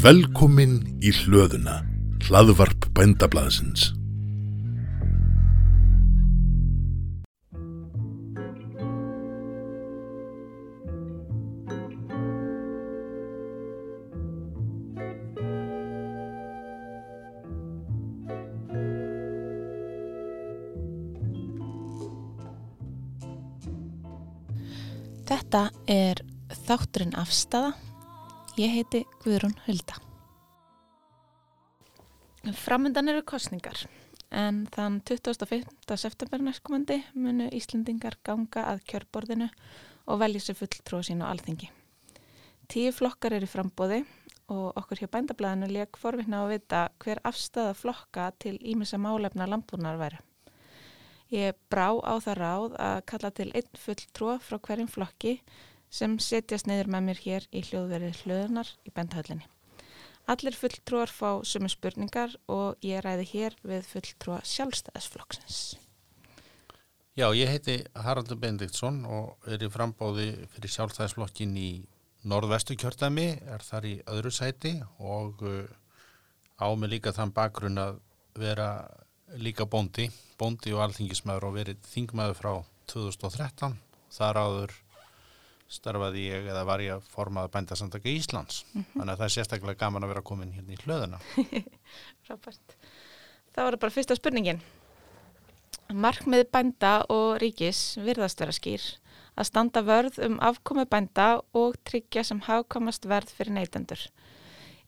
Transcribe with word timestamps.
Velkomin 0.00 0.78
í 1.04 1.10
hlöðuna, 1.12 1.82
hlaðvarp 2.24 2.86
bændablaðsins. 2.96 3.90
Þetta 25.28 25.66
er 25.92 26.24
þátturinn 26.64 27.12
afstafa. 27.20 27.89
Ég 28.60 28.74
heiti 28.74 29.06
Guðrún 29.22 29.54
Hulda. 29.64 29.94
Framöndan 32.60 33.08
eru 33.08 33.22
kostningar 33.24 33.86
en 34.36 34.66
þann 34.74 34.98
25. 35.08 35.62
september 36.02 36.42
næstkomandi 36.44 36.98
munu 37.14 37.46
Íslendingar 37.56 38.18
ganga 38.26 38.66
að 38.74 38.82
kjörborðinu 38.90 39.48
og 40.04 40.20
velja 40.20 40.42
sér 40.44 40.58
fulltrúa 40.58 41.06
sín 41.08 41.24
á 41.24 41.30
alþingi. 41.30 41.70
Tíu 42.68 42.92
flokkar 42.92 43.38
eru 43.38 43.48
frambóði 43.48 44.02
og 44.52 44.76
okkur 44.82 45.06
hjá 45.06 45.12
bændablaðinu 45.14 45.72
leik 45.78 45.96
forvinna 45.96 46.42
að 46.44 46.52
vita 46.58 46.82
hver 47.00 47.24
afstafa 47.32 47.72
flokka 47.80 48.28
til 48.44 48.58
ímessa 48.60 49.00
málefna 49.00 49.48
landbúnar 49.48 49.96
væri. 50.02 50.20
Ég 51.32 51.56
brá 51.72 51.94
á 51.96 52.14
það 52.20 52.40
ráð 52.44 52.78
að 52.92 53.02
kalla 53.08 53.32
til 53.40 53.50
einn 53.54 53.84
fulltrúa 53.88 54.36
frá 54.42 54.60
hverjum 54.60 54.92
flokki 54.98 55.38
sem 55.90 56.16
setjast 56.22 56.68
neyður 56.70 56.92
með 56.94 57.06
mér 57.08 57.22
hér 57.24 57.46
í 57.50 57.64
hljóðverið 57.66 58.22
hlöðunar 58.24 58.70
í 58.86 58.94
bendhöllinni. 58.94 59.46
Allir 60.30 60.54
fulltrúar 60.54 61.10
fá 61.10 61.42
sumu 61.42 61.68
spurningar 61.72 62.36
og 62.46 62.78
ég 62.86 63.02
ræði 63.02 63.26
hér 63.32 63.56
við 63.66 63.86
fulltrúa 63.88 64.38
sjálfstæðisflokksins. 64.46 65.60
Já, 67.18 67.26
ég 67.34 67.50
heiti 67.50 67.80
Haraldur 67.98 68.38
Bendiktsson 68.38 69.02
og 69.10 69.48
er 69.50 69.64
í 69.66 69.70
frambóði 69.72 70.28
fyrir 70.54 70.70
sjálfstæðisflokkin 70.76 71.56
í 71.58 71.70
norðvestu 72.30 72.76
kjörtæmi, 72.78 73.26
er 73.50 73.64
þar 73.64 73.88
í 73.88 73.94
öðru 74.12 74.30
sæti 74.32 74.76
og 75.02 75.42
uh, 75.42 75.66
á 76.62 76.68
mig 76.78 76.94
líka 76.94 77.12
þann 77.16 77.34
bakgrunn 77.34 77.80
að 77.80 77.98
vera 78.38 78.70
líka 79.40 79.66
bóndi, 79.66 80.06
bóndi 80.38 80.72
og 80.76 80.84
alþingismæður 80.84 81.48
og 81.48 81.56
verið 81.58 81.82
þingmæður 81.90 82.38
frá 82.38 82.52
2013. 82.92 83.76
Þar 84.14 84.40
áður 84.44 84.76
starfaði 85.70 86.26
ég 86.26 86.48
eða 86.50 86.64
var 86.66 86.82
ég 86.82 86.96
að 86.96 87.06
formaða 87.12 87.52
bændasandaka 87.54 88.10
Íslands. 88.10 88.64
Mm 88.72 88.80
-hmm. 88.82 88.98
Þannig 88.98 89.12
að 89.12 89.18
það 89.18 89.28
er 89.28 89.34
sérstaklega 89.36 89.80
gaman 89.84 90.04
að 90.04 90.12
vera 90.12 90.22
komin 90.22 90.52
hérna 90.52 90.72
í 90.72 90.80
hlöðuna. 90.84 91.18
Frábært. 92.26 92.76
Það 93.54 93.64
var 93.64 93.76
bara 93.76 93.96
fyrsta 93.96 94.16
spurningin. 94.16 94.60
Markmið 95.90 96.44
bænda 96.52 97.04
og 97.08 97.40
ríkis 97.42 97.96
virðast 97.98 98.40
vera 98.40 98.52
skýr 98.52 98.82
að 99.40 99.48
standa 99.48 99.82
vörð 99.82 100.18
um 100.26 100.38
afkomi 100.42 100.84
bænda 100.90 101.40
og 101.56 101.76
tryggja 101.84 102.24
sem 102.24 102.40
hafkomast 102.40 103.06
verð 103.08 103.32
fyrir 103.34 103.56
neytendur. 103.56 104.02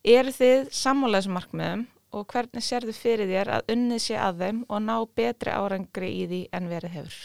Er 0.04 0.28
þið 0.34 0.70
sammálaðsum 0.74 1.36
markmiðum 1.38 1.86
og 2.12 2.26
hvernig 2.32 2.64
sérðu 2.66 2.94
fyrir 2.96 3.30
þér 3.30 3.50
að 3.56 3.72
unnið 3.74 4.02
sé 4.06 4.18
að 4.20 4.44
þeim 4.44 4.64
og 4.68 4.82
ná 4.84 4.96
betri 5.16 5.54
árangri 5.54 6.10
í 6.20 6.26
því 6.28 6.40
en 6.52 6.68
verið 6.68 6.96
hefur? 6.98 7.18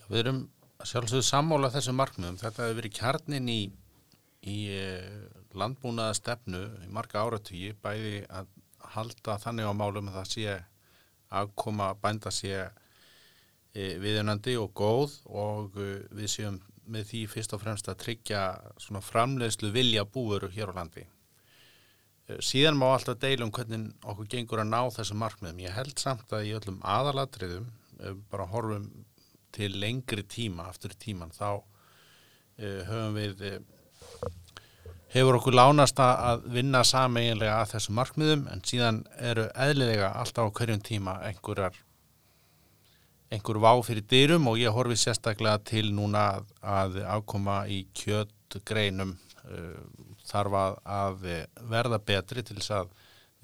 Já, 0.00 0.06
við 0.08 0.20
erum 0.24 0.40
sjálfsögðu 0.88 1.24
sammála 1.26 1.72
þessum 1.74 1.96
markmiðum. 2.00 2.38
Þetta 2.40 2.66
hefur 2.66 2.78
verið 2.80 2.96
kjarnin 2.98 3.48
í, 3.50 3.60
í 4.50 4.58
landbúnaða 5.58 6.18
stefnu 6.18 6.62
í 6.84 6.90
marga 6.92 7.24
áratvíi 7.24 7.74
bæði 7.82 8.22
að 8.28 8.50
halda 8.94 9.38
þannig 9.42 9.70
á 9.70 9.72
málum 9.76 10.10
að 10.10 10.18
það 10.20 10.30
sé 10.32 10.56
að 11.34 11.50
koma 11.58 11.90
að 11.92 12.00
bænda 12.04 12.32
sé 12.34 12.52
e, 12.60 13.96
viðunandi 14.02 14.56
og 14.60 14.70
góð 14.76 15.16
og 15.30 15.78
e, 15.80 15.88
við 16.14 16.30
séum 16.30 16.60
með 16.84 17.08
því 17.10 17.22
fyrst 17.32 17.54
og 17.56 17.62
fremst 17.62 17.88
að 17.88 18.00
tryggja 18.02 18.42
svona 18.82 19.02
framleiðslu 19.02 19.72
vilja 19.74 20.04
búveru 20.04 20.50
hér 20.52 20.74
á 20.74 20.78
landi. 20.78 21.06
E, 22.28 22.38
síðan 22.44 22.78
má 22.78 22.90
alltaf 22.92 23.18
deilum 23.22 23.52
hvernig 23.54 23.88
okkur 24.04 24.30
gengur 24.36 24.62
að 24.62 24.70
ná 24.74 24.80
þessum 24.94 25.22
markmiðum. 25.24 25.64
Ég 25.64 25.74
held 25.78 25.96
samt 26.02 26.34
að 26.34 26.50
í 26.50 26.54
öllum 26.58 26.78
aðalatriðum, 26.84 27.72
bara 28.30 28.50
horfum 28.50 28.90
til 29.54 29.78
lengri 29.80 30.26
tíma, 30.26 30.68
aftur 30.70 30.94
tíman, 30.98 31.32
þá 31.34 31.62
höfum 32.58 33.16
við 33.16 33.40
hefur 35.14 35.38
okkur 35.38 35.54
lánast 35.54 35.98
að 36.02 36.44
vinna 36.56 36.82
sameiginlega 36.86 37.60
að 37.60 37.74
þessum 37.76 37.98
markmiðum 38.00 38.46
en 38.50 38.62
síðan 38.66 39.00
eru 39.22 39.46
eðlilega 39.66 40.10
alltaf 40.18 40.50
á 40.50 40.54
hverjum 40.58 40.82
tíma 40.82 41.14
einhverjar 41.28 41.76
einhver 43.34 43.60
vá 43.62 43.70
fyrir 43.86 44.06
dyrum 44.10 44.48
og 44.50 44.58
ég 44.58 44.74
horfi 44.74 44.96
sérstaklega 44.98 45.60
til 45.70 45.92
núna 45.94 46.24
að, 46.34 46.50
að 46.62 46.98
ákoma 47.16 47.60
í 47.70 47.84
kjöttgreinum 47.96 49.14
uh, 49.14 49.78
þarf 50.26 50.58
að, 50.60 50.78
að 50.98 51.28
verða 51.70 52.00
betri 52.02 52.42
til 52.42 52.58
þess 52.58 52.74
að 52.80 52.94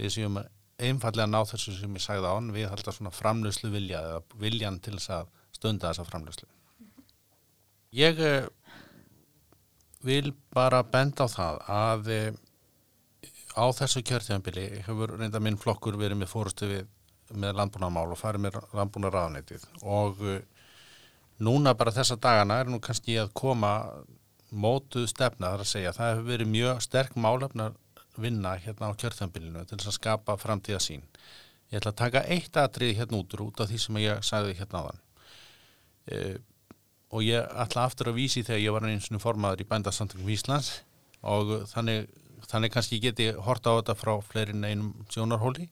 við 0.00 0.14
séum 0.16 0.40
einfallega 0.80 1.28
ná 1.30 1.42
þessu 1.46 1.76
sem 1.76 1.94
ég 1.94 2.02
sagði 2.02 2.34
án 2.34 2.50
við 2.54 2.70
haldum 2.72 2.96
svona 2.96 3.14
framlöslu 3.14 3.70
vilja 3.70 4.02
eða 4.08 4.40
viljan 4.42 4.80
til 4.82 4.96
þess 4.96 5.14
að 5.20 5.34
stunda 5.60 5.92
þessa 5.92 6.08
framlöslu 6.08 6.48
Ég 7.90 8.20
vil 10.06 10.30
bara 10.54 10.84
benda 10.86 11.26
á 11.26 11.28
það 11.28 11.56
að 11.74 12.10
e, 12.14 12.20
á 13.58 13.66
þessu 13.74 14.02
kjörtjánbili 14.06 14.66
hefur 14.86 15.16
reynda 15.18 15.42
minn 15.42 15.58
flokkur 15.60 15.98
verið 16.00 16.22
með 16.22 16.30
fórustu 16.30 16.70
við 16.70 16.86
með 17.30 17.58
landbúnarmál 17.58 18.08
og 18.10 18.18
farið 18.18 18.46
með 18.46 18.56
landbúnarraðanætið 18.78 19.66
og 19.82 20.22
e, 20.22 20.38
núna 21.42 21.74
bara 21.78 21.94
þessa 21.94 22.16
dagana 22.22 22.60
er 22.62 22.70
nú 22.70 22.80
kannski 22.82 23.18
að 23.20 23.34
koma 23.38 23.74
mótuð 24.50 25.06
stefna 25.10 25.52
þar 25.52 25.66
að 25.66 25.70
segja 25.72 25.94
það 25.94 26.12
hefur 26.14 26.30
verið 26.30 26.52
mjög 26.54 26.82
sterk 26.86 27.18
málefnar 27.18 27.76
vinna 28.20 28.56
hérna 28.58 28.90
á 28.90 28.98
kjörtjánbilinu 28.98 29.62
til 29.66 29.78
þess 29.78 29.92
að 29.92 29.98
skapa 29.98 30.36
framtíða 30.40 30.80
sín. 30.82 31.04
Ég 31.70 31.78
ætla 31.78 31.92
að 31.94 32.00
taka 32.02 32.24
eitt 32.26 32.56
aðrið 32.58 32.96
hérna 32.98 33.20
út 33.22 33.36
út 33.40 33.62
af 33.62 33.70
því 33.70 33.78
sem 33.78 34.00
ég 34.02 34.26
sagði 34.26 34.56
hérna 34.58 34.82
á 34.82 34.86
þann. 34.88 35.00
E, 36.06 36.38
og 37.10 37.26
ég 37.26 37.44
ætla 37.64 37.84
aftur 37.88 38.12
að 38.12 38.20
vísi 38.20 38.44
þegar 38.46 38.62
ég 38.62 38.76
var 38.76 38.86
eins 38.88 39.10
og 39.10 39.22
formaður 39.22 39.64
í 39.64 39.68
bændasamtökum 39.70 40.30
Íslands 40.30 40.70
og 41.26 41.66
þannig, 41.72 42.06
þannig 42.48 42.74
kannski 42.74 43.00
geti 43.02 43.30
horta 43.34 43.74
á 43.74 43.78
þetta 43.80 43.98
frá 43.98 44.14
fleirin 44.24 44.64
einum 44.64 44.92
sjónarhóli. 45.10 45.66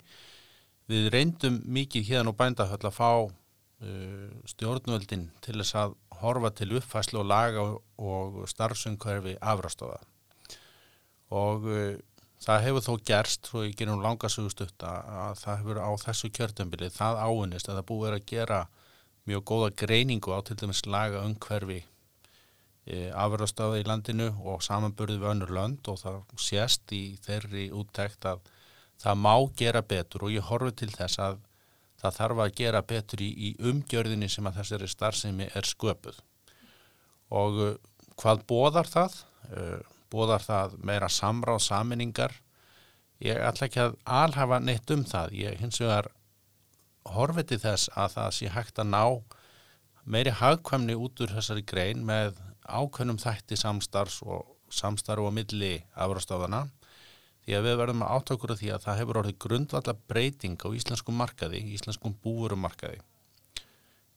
Við 0.89 1.09
reyndum 1.15 1.63
mikið 1.65 2.11
hérna 2.11 2.35
á 2.35 2.39
bændahöll 2.41 2.83
að 2.83 2.97
fá 2.97 3.11
uh, 3.29 4.29
stjórnvöldin 4.51 5.29
til 5.45 5.59
þess 5.61 5.79
að 5.79 5.97
horfa 6.23 6.51
til 6.59 6.75
uppfæslu 6.81 7.23
og 7.23 7.29
laga 7.31 7.65
og 8.03 8.43
starfsumkverfi 8.51 9.37
afrastofa 9.39 10.01
og 11.35 11.67
uh, 11.69 11.99
það 12.43 12.65
hefur 12.65 12.85
þó 12.87 12.93
gerst, 13.11 13.49
svo 13.51 13.65
ég 13.67 13.77
gerum 13.79 14.03
langasugust 14.03 14.63
að 14.65 15.39
það 15.41 15.61
hefur 15.63 15.81
á 15.83 15.91
þessu 16.05 16.31
kjörtambili 16.35 16.91
það 16.95 17.23
áunist 17.27 17.69
að 17.69 17.81
það 17.81 17.89
búið 17.91 18.17
að 18.17 18.27
gera 18.31 18.61
mjög 19.29 19.45
góða 19.51 19.71
greiningu 19.83 20.33
á 20.35 20.41
til 20.45 20.57
dæmis 20.61 20.85
laga 20.89 21.25
umhverfi 21.27 21.83
e, 22.89 23.11
afröðstöða 23.13 23.83
í 23.83 23.87
landinu 23.89 24.31
og 24.45 24.63
samanburði 24.65 25.19
við 25.21 25.33
önnur 25.33 25.53
lönd 25.59 25.91
og 25.93 26.01
það 26.03 26.23
sést 26.41 26.95
í 26.97 27.03
þeirri 27.27 27.69
úttækt 27.77 28.29
að 28.33 28.41
það 29.03 29.21
má 29.27 29.35
gera 29.59 29.83
betur 29.83 30.27
og 30.27 30.35
ég 30.35 30.49
horfi 30.49 30.75
til 30.81 30.91
þess 30.95 31.21
að 31.23 31.45
það 31.99 32.19
þarf 32.21 32.43
að 32.45 32.57
gera 32.61 32.83
betur 32.87 33.23
í, 33.23 33.29
í 33.31 33.51
umgjörðinni 33.71 34.29
sem 34.31 34.47
að 34.49 34.61
þessari 34.61 34.91
starfsemi 34.91 35.49
er 35.55 35.69
sköpuð 35.69 36.21
og 37.35 37.63
uh, 37.63 37.73
hvað 38.19 38.45
bóðar 38.51 38.89
það? 38.91 39.17
Uh, 39.49 39.81
bóðar 40.13 40.45
það 40.45 40.79
meira 40.89 41.09
samráð 41.13 41.61
saminningar? 41.67 42.37
Ég 43.23 43.41
ætla 43.43 43.67
ekki 43.67 43.83
að 43.83 43.99
alhafa 44.05 44.61
neitt 44.63 44.91
um 44.95 45.03
það, 45.07 45.35
ég 45.37 45.59
hins 45.61 45.81
vegar 45.83 46.09
horfið 47.15 47.59
þess 47.65 47.91
að 47.97 48.15
það 48.17 48.31
sé 48.39 48.53
hægt 48.55 48.81
að 48.83 48.91
ná 48.93 49.03
meiri 50.09 50.33
hagkvæmni 50.33 50.97
út 50.97 51.21
úr 51.25 51.35
þessari 51.37 51.65
grein 51.69 52.05
með 52.09 52.39
ákveðnum 52.69 53.21
þætti 53.21 53.59
samstarfs 53.61 54.23
og 54.25 54.47
samstarf 54.73 55.25
og 55.25 55.35
milli 55.37 55.79
afrastofana 55.97 56.67
því 57.45 57.57
að 57.57 57.69
við 57.69 57.79
verðum 57.81 58.05
að 58.05 58.17
átökur 58.17 58.53
af 58.53 58.61
því 58.61 58.73
að 58.75 58.83
það 58.85 58.99
hefur 59.01 59.21
orðið 59.23 59.39
grundvalla 59.45 59.95
breyting 60.13 60.59
á 60.61 60.69
íslenskum 60.77 61.17
markaði, 61.17 61.63
íslenskum 61.77 62.17
búurum 62.25 62.61
markaði 62.65 63.01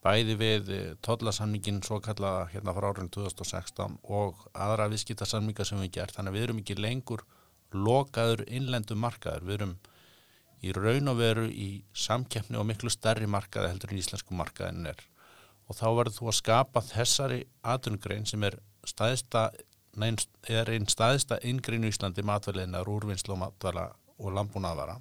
bæði 0.02 0.36
við 0.40 0.72
tollasamningin 1.06 1.84
svo 1.86 2.00
kallaða 2.04 2.48
hérna 2.52 2.74
frá 2.74 2.88
árið 2.90 3.12
2016 3.16 4.00
og 4.18 4.42
aðra 4.52 4.90
viðskiptarsamninga 4.92 5.68
sem 5.68 5.82
við 5.84 5.94
gert 6.00 6.18
þannig 6.18 6.34
að 6.34 6.38
við 6.38 6.48
erum 6.48 6.62
ekki 6.64 6.78
lengur 6.80 7.24
lokaður 7.72 8.44
innlendu 8.50 8.98
markaður, 9.00 9.46
við 9.48 9.60
erum 9.60 9.76
í 10.62 10.74
raun 10.78 11.10
og 11.12 11.18
veru 11.20 11.48
í 11.50 11.70
samkeppni 11.98 12.60
og 12.60 12.68
miklu 12.70 12.92
stærri 12.94 13.30
markaði 13.30 13.72
heldur 13.74 13.94
en 13.94 14.02
íslensku 14.02 14.38
markaðin 14.38 14.92
er. 14.94 15.00
Og 15.70 15.78
þá 15.78 15.88
verður 15.98 16.18
þú 16.18 16.32
að 16.32 16.40
skapa 16.42 16.84
þessari 16.86 17.44
aðrungrein 17.64 18.28
sem 18.30 18.44
er 18.44 18.60
staðista 18.86 19.50
neins, 19.98 20.28
er 20.48 20.70
einn 20.70 20.90
staðista 20.90 21.40
yngreinu 21.48 21.90
í 21.90 21.94
Íslandi 21.94 22.26
matvæliðinar, 22.28 22.90
úrvinnslu 22.90 23.36
og 23.36 23.42
matvæla 23.46 23.88
og 24.22 24.36
landbúnaðvara 24.36 25.00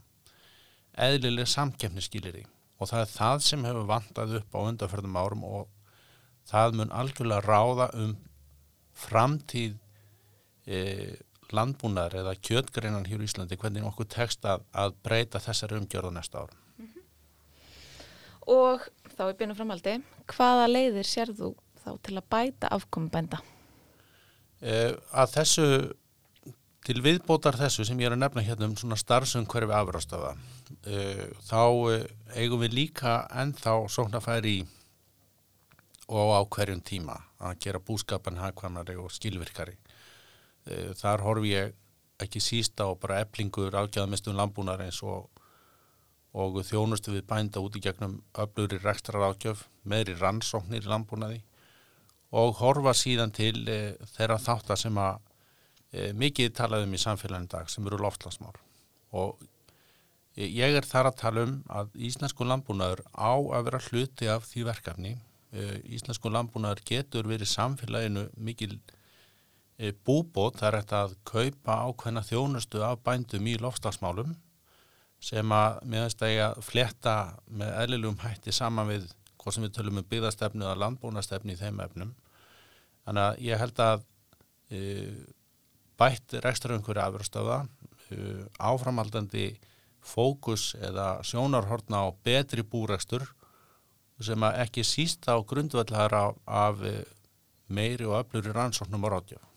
eðlileg 1.01 1.49
samkefni 1.49 2.03
skilir 2.05 2.35
því 2.39 2.47
og 2.81 2.89
það 2.89 3.03
er 3.03 3.13
það 3.13 3.45
sem 3.47 3.67
hefur 3.69 3.89
vantað 3.89 4.37
upp 4.41 4.57
á 4.57 4.61
undarferðum 4.61 5.19
árum 5.21 5.45
og 5.47 5.69
það 6.49 6.77
mun 6.79 6.95
algjörlega 6.97 7.45
ráða 7.45 7.89
um 8.01 8.15
framtíð 8.97 9.77
e, 10.67 10.81
landbúnaðar 11.57 12.21
eða 12.23 12.35
kjötgreinan 12.49 13.07
hér 13.09 13.23
í 13.23 13.29
Íslandi 13.29 13.59
hvernig 13.61 13.87
okkur 13.89 14.09
tekst 14.11 14.45
að, 14.49 14.65
að 14.73 14.97
breyta 15.05 15.43
þessari 15.43 15.79
umgjörðu 15.81 16.13
næsta 16.15 16.45
árum. 16.45 16.59
Og 18.51 18.87
þá 19.15 19.25
er 19.29 19.35
byrjunum 19.39 19.59
framaldi, 19.59 19.97
hvaða 20.33 20.69
leiðir 20.71 21.07
sér 21.07 21.33
þú 21.37 21.53
þá 21.81 21.91
til 22.07 22.17
að 22.19 22.29
bæta 22.33 22.71
afkomi 22.75 23.11
bænda? 23.13 23.41
Eh, 24.61 24.93
að 25.17 25.35
þessu, 25.37 25.67
til 26.85 26.99
viðbótar 27.05 27.57
þessu 27.61 27.87
sem 27.89 28.01
ég 28.01 28.11
er 28.11 28.17
að 28.17 28.25
nefna 28.25 28.45
hérna 28.45 28.69
um 28.69 28.77
svona 28.81 28.99
starfsumhverfi 29.01 29.77
afrastafa, 29.77 30.35
eh, 30.85 31.29
þá 31.47 31.63
eh, 31.95 32.05
eigum 32.37 32.65
við 32.65 32.77
líka 32.77 33.23
ennþá 33.31 33.77
sóknarfæri 33.89 34.59
í 34.61 34.67
og 36.11 36.35
á 36.35 36.41
hverjum 36.43 36.83
tíma 36.83 37.15
að 37.39 37.59
gera 37.65 37.81
búskapan 37.81 38.41
hagkvæmari 38.41 38.97
og 38.99 39.13
skilvirkari. 39.15 39.77
Eh, 40.71 40.91
þar 40.99 41.27
horfi 41.27 41.55
ég 41.55 41.77
ekki 42.21 42.41
sísta 42.43 42.87
á 42.87 42.93
bara 43.01 43.21
eblingur 43.25 43.75
ágæðamistum 43.75 44.37
landbúnar 44.37 44.83
eins 44.85 45.03
og 45.03 45.29
og 46.31 46.61
þjónustu 46.63 47.17
við 47.17 47.25
bænda 47.27 47.63
út 47.63 47.75
í 47.75 47.83
gegnum 47.83 48.21
öflugri 48.39 48.79
rekstrar 48.79 49.33
ágjöf, 49.33 49.65
meðri 49.83 50.15
rannsóknir 50.21 50.85
í 50.85 50.91
landbúnaði 50.91 51.41
og 52.31 52.61
horfa 52.61 52.95
síðan 52.95 53.33
til 53.35 53.65
e, 53.67 53.97
þeirra 54.15 54.39
þáttar 54.39 54.79
sem 54.79 55.01
að 55.03 55.17
e, 55.91 56.13
mikið 56.15 56.53
talaðum 56.61 56.95
í 56.95 57.01
samfélaginu 57.03 57.51
dag 57.51 57.73
sem 57.73 57.87
eru 57.91 57.99
loftlasmál 57.99 58.55
og 59.11 59.43
e, 60.37 60.47
ég 60.47 60.79
er 60.79 60.87
þar 60.87 61.11
að 61.11 61.19
tala 61.25 61.47
um 61.49 61.57
að 61.67 61.91
íslensku 61.99 62.47
landbúnaður 62.47 63.03
á 63.11 63.35
að 63.35 63.67
vera 63.67 63.83
hluti 63.89 64.31
af 64.31 64.47
því 64.53 64.65
verkefni. 64.71 65.17
Íslensku 65.91 66.31
landbúnaður 66.31 66.85
getur 66.87 67.27
verið 67.27 67.51
samfélaginu 67.51 68.29
mikil 68.39 68.77
búbót 70.05 70.61
þar 70.61 70.75
er 70.75 70.83
þetta 70.83 71.01
að 71.07 71.17
kaupa 71.29 71.77
ákveðna 71.89 72.23
þjónustu 72.27 72.83
af 72.85 73.01
bændum 73.07 73.49
í 73.49 73.57
loftslagsmálum 73.61 74.35
sem 75.21 75.53
að 75.53 75.81
meðanst 75.89 76.23
að 76.25 76.33
ég 76.35 76.43
að 76.47 76.63
fletta 76.65 77.15
með 77.49 77.73
eðlilegum 77.83 78.21
hætti 78.23 78.53
saman 78.57 78.89
við 78.89 79.09
hvað 79.41 79.57
sem 79.57 79.67
við 79.67 79.75
tölum 79.77 80.01
um 80.01 80.09
byggðastefnu 80.09 80.67
eða 80.67 80.79
landbúnastefnu 80.83 81.55
í 81.55 81.59
þeim 81.61 81.81
efnum. 81.85 82.15
Þannig 83.07 83.27
að 83.27 83.43
ég 83.47 83.61
held 83.61 83.83
að 83.85 84.05
e, 84.69 84.81
bætt 86.01 86.37
reksturöngur 86.45 87.01
afröstafa, 87.01 87.63
e, 88.13 88.19
áframaldandi 88.61 89.47
fókus 90.01 90.75
eða 90.81 91.21
sjónarhortna 91.25 92.05
á 92.05 92.09
betri 92.25 92.65
búrekstur 92.65 93.25
sem 94.21 94.45
að 94.45 94.61
ekki 94.67 94.85
síst 94.85 95.29
á 95.29 95.37
grundvallar 95.41 96.13
af, 96.17 96.41
af 96.45 96.83
meiri 97.73 98.09
og 98.09 98.19
öfluri 98.21 98.53
rannsóknum 98.53 99.09
og 99.09 99.17
ráðjöf. 99.17 99.50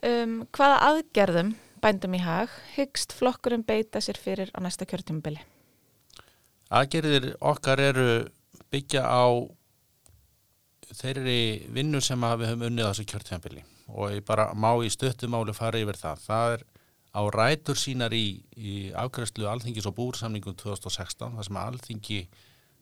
Um, 0.00 0.46
hvaða 0.56 0.76
aðgerðum 0.88 1.54
bændum 1.80 2.14
í 2.16 2.20
hag, 2.24 2.52
hyggst 2.74 3.12
flokkurinn 3.16 3.64
beita 3.68 4.00
sér 4.00 4.16
fyrir 4.20 4.52
á 4.56 4.58
næsta 4.64 4.86
kjörtjumabili? 4.88 5.42
Aðgerðir 6.72 7.34
okkar 7.40 7.82
eru 7.82 8.06
byggja 8.72 9.02
á 9.04 9.24
þeirri 10.96 11.66
vinnu 11.74 12.00
sem 12.02 12.20
við 12.20 12.48
höfum 12.48 12.66
unnið 12.70 12.88
á 12.88 12.90
þessu 12.92 13.06
kjörtjumabili 13.12 13.64
og 13.90 14.14
ég 14.14 14.24
bara 14.24 14.50
má 14.54 14.70
í 14.84 14.90
stöttumáli 14.92 15.54
fara 15.56 15.80
yfir 15.82 15.98
það. 15.98 16.24
Það 16.24 16.54
er 16.54 16.64
á 17.10 17.20
rætur 17.34 17.78
sínar 17.78 18.14
í, 18.14 18.40
í 18.56 18.74
afgræslu 18.94 19.48
alþingis 19.50 19.88
og 19.90 19.96
búrsamningum 19.98 20.56
2016 20.56 21.36
þar 21.36 21.48
sem 21.48 21.60
alþingi 21.60 22.20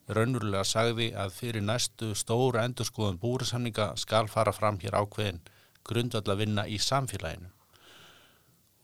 raunverulega 0.09 0.65
sagði 0.65 1.11
að 1.17 1.33
fyrir 1.35 1.65
næstu 1.65 2.13
stóra 2.17 2.63
endurskoðun 2.65 3.19
búrsamninga 3.21 3.91
skal 3.97 4.27
fara 4.29 4.53
fram 4.53 4.79
hér 4.81 4.97
ákveðin 5.01 5.41
grundvall 5.87 6.33
að 6.33 6.43
vinna 6.43 6.65
í 6.67 6.77
samfélaginu. 6.81 7.49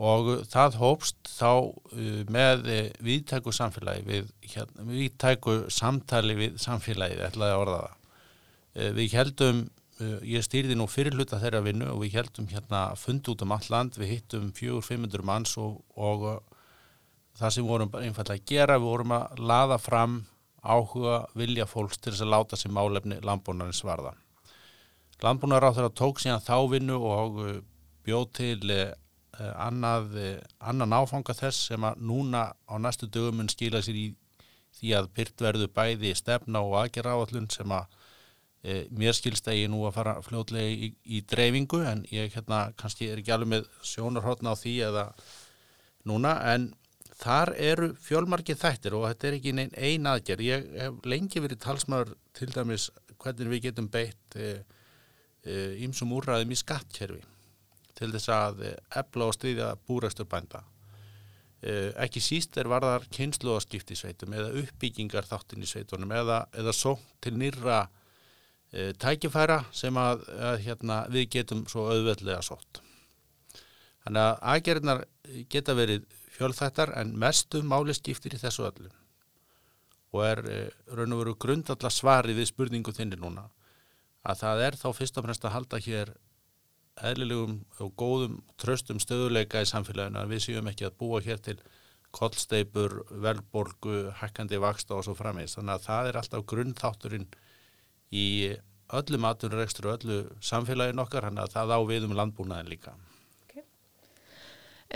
Og 0.05 0.31
það 0.51 0.79
hópst 0.81 1.29
þá 1.37 1.51
uh, 1.55 2.23
með 2.31 2.65
uh, 2.67 2.81
viðtæku 3.05 3.53
samfélagi 3.55 4.03
við 4.09 4.33
hérna, 4.51 4.87
viðtæku 4.89 5.55
samtali 5.71 6.35
við 6.35 6.57
samfélagið, 6.59 7.23
ætlaði 7.29 7.55
að 7.55 7.61
orða 7.63 7.77
það. 7.85 8.01
Uh, 8.75 8.91
við 8.99 9.17
heldum 9.19 9.65
ég 10.27 10.43
stýrði 10.43 10.75
nú 10.75 10.89
fyrir 10.91 11.15
hluta 11.15 11.37
þeirra 11.39 11.61
vinnu 11.63 11.85
og 11.87 12.01
við 12.01 12.17
heldum 12.17 12.49
hérna 12.51 12.89
fund 12.99 13.29
út 13.31 13.45
um 13.45 13.53
all 13.55 13.69
land. 13.71 13.95
Við 13.95 14.09
hittum 14.11 14.49
fjögur, 14.51 14.83
fimmundur 14.83 15.23
manns 15.23 15.53
og, 15.55 15.77
og 15.95 16.25
það 17.39 17.53
sem 17.55 17.69
vorum 17.69 17.95
einfallega 18.01 18.35
að 18.35 18.49
gera, 18.51 18.75
við 18.75 18.89
vorum 18.91 19.15
að 19.15 19.39
laða 19.39 19.79
fram 19.79 20.17
áhuga 20.59 21.21
vilja 21.39 21.63
fólks 21.69 22.01
til 22.01 22.11
þess 22.11 22.25
að 22.25 22.33
láta 22.33 22.59
sér 22.59 22.75
málefni 22.75 23.21
landbúnarins 23.23 23.83
varða 23.87 24.17
landbúnar 25.23 25.63
á 25.63 25.71
þeirra 25.71 25.93
tók 25.95 26.19
síðan 26.19 26.43
þá 26.43 26.57
vinnu 26.71 26.99
og 26.99 27.41
bjóð 28.05 28.29
til 28.35 28.59
Eh, 29.35 29.53
annað, 29.59 30.13
eh, 30.15 30.43
annan 30.63 30.93
áfanga 30.95 31.33
þess 31.35 31.67
sem 31.67 31.83
að 31.83 31.99
núna 32.07 32.53
á 32.55 32.75
næstu 32.79 33.09
dögum 33.11 33.41
mun 33.41 33.49
skila 33.51 33.81
sér 33.83 33.97
í 33.99 34.05
því 34.77 34.93
að 34.95 35.09
pyrt 35.11 35.41
verðu 35.43 35.67
bæði 35.75 36.13
stefna 36.15 36.61
og 36.63 36.77
aðgerra 36.79 37.17
áallun 37.17 37.49
sem 37.51 37.67
að 37.67 37.97
e, 38.63 38.87
mér 38.91 39.15
skilst 39.15 39.47
að 39.51 39.59
ég 39.59 39.69
nú 39.71 39.81
að 39.87 39.95
fara 39.97 40.13
fljóðlega 40.23 40.71
í, 40.87 40.89
í 41.03 41.19
dreifingu 41.27 41.81
en 41.83 42.05
ég 42.11 42.31
hérna 42.35 42.61
kannski 42.79 43.09
er 43.11 43.19
ekki 43.19 43.33
alveg 43.35 43.51
með 43.51 43.67
sjónarhóttna 43.83 44.55
á 44.55 44.59
því 44.59 44.75
eða 44.87 45.05
núna 46.07 46.33
en 46.53 46.69
þar 47.19 47.53
eru 47.59 47.91
fjölmarkið 48.07 48.61
þættir 48.63 48.95
og 48.95 49.07
þetta 49.09 49.29
er 49.29 49.39
ekki 49.39 49.55
einn 49.55 49.75
ein 49.75 50.11
aðgerð. 50.11 50.47
Ég 50.47 50.71
hef 50.79 51.07
lengi 51.07 51.43
verið 51.43 51.63
talsmaður 51.67 52.15
til 52.35 52.51
dæmis 52.55 52.89
hvernig 53.19 53.51
við 53.51 53.67
getum 53.67 53.91
beitt 53.91 54.39
e, 54.39 54.57
e, 55.45 55.87
úrraðum 55.87 56.51
í 56.51 56.59
skattkerfi 56.59 57.21
til 57.95 58.11
þess 58.11 58.31
að 58.33 58.63
ebla 58.99 59.29
og 59.29 59.35
stýðja 59.37 59.75
búrækstur 59.87 60.27
bænda. 60.27 60.65
Eh, 61.65 61.91
ekki 62.03 62.21
síst 62.21 62.57
er 62.61 62.67
varðar 62.69 63.07
kynsluðaskipti 63.15 63.95
í 63.95 63.97
sveitum 63.97 64.35
eða 64.37 64.51
uppbyggingar 64.59 65.25
þáttin 65.25 65.63
í 65.65 65.69
sveitunum 65.69 66.11
eða, 66.13 66.43
eða 66.53 66.73
svo 66.75 66.97
til 67.23 67.33
nýra 67.39 67.85
e, 68.69 68.91
tækifæra 69.01 69.63
sem 69.73 69.97
að, 69.97 70.27
að 70.35 70.59
hérna, 70.67 70.99
við 71.09 71.29
getum 71.37 71.63
svo 71.71 71.87
auðveldlega 71.89 72.43
sótt. 72.45 72.83
Þannig 74.05 74.21
að 74.27 74.43
aðgerðinar 74.51 75.01
geta 75.49 75.77
verið 75.79 76.05
fjölþættar 76.35 76.93
en 76.99 77.15
mestu 77.17 77.63
máli 77.65 77.95
skiptir 77.97 78.35
í 78.37 78.43
þessu 78.43 78.67
öllum 78.67 78.93
og 80.15 80.21
er 80.27 80.43
e, 80.45 80.59
raun 80.93 81.15
og 81.15 81.23
veru 81.23 81.37
grundalla 81.47 81.89
svari 81.89 82.35
við 82.37 82.51
spurningu 82.51 82.93
þinni 82.93 83.17
núna 83.19 83.47
að 84.25 84.41
það 84.41 84.63
er 84.67 84.77
þá 84.81 84.87
fyrst 84.97 85.17
og 85.19 85.27
fremst 85.27 85.45
að 85.45 85.55
halda 85.55 85.81
hér 85.85 86.13
eðlilegum 87.05 87.57
og 87.83 87.95
góðum 87.99 88.37
tröstum 88.61 89.01
stöðuleika 89.03 89.63
í 89.63 89.69
samfélaginu 89.69 90.21
að 90.21 90.31
við 90.31 90.45
séum 90.45 90.69
ekki 90.71 90.87
að 90.87 90.97
búa 91.01 91.19
hér 91.23 91.41
til 91.43 91.57
kollsteipur, 92.15 93.01
velborgu, 93.11 94.11
hækkandi 94.21 94.59
vaksta 94.63 94.95
og 94.95 95.03
svo 95.03 95.15
framins. 95.17 95.57
Þannig 95.57 95.75
að 95.75 95.89
það 95.89 96.09
er 96.09 96.19
alltaf 96.21 96.45
grunnþátturinn 96.47 97.27
í 98.15 98.27
öllu 98.95 99.19
maturrekstur 99.19 99.89
og 99.89 99.97
öllu 99.97 100.21
samfélaginu 100.45 101.03
okkar, 101.03 101.27
þannig 101.27 101.43
að 101.43 101.55
það 101.57 101.75
á 101.75 101.79
við 101.89 102.07
um 102.07 102.15
landbúnaðin 102.15 102.71
líka. 102.71 102.95
Okay. 103.49 103.65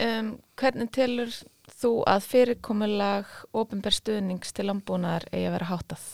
Um, 0.05 0.31
hvernig 0.59 0.93
telur 0.95 1.33
þú 1.79 1.93
að 2.07 2.29
fyrirkomulag 2.29 3.36
ofinberstuðnings 3.51 4.55
til 4.55 4.69
landbúnaðar 4.69 5.27
eigi 5.33 5.50
að 5.50 5.55
vera 5.57 5.71
hátað? 5.74 6.07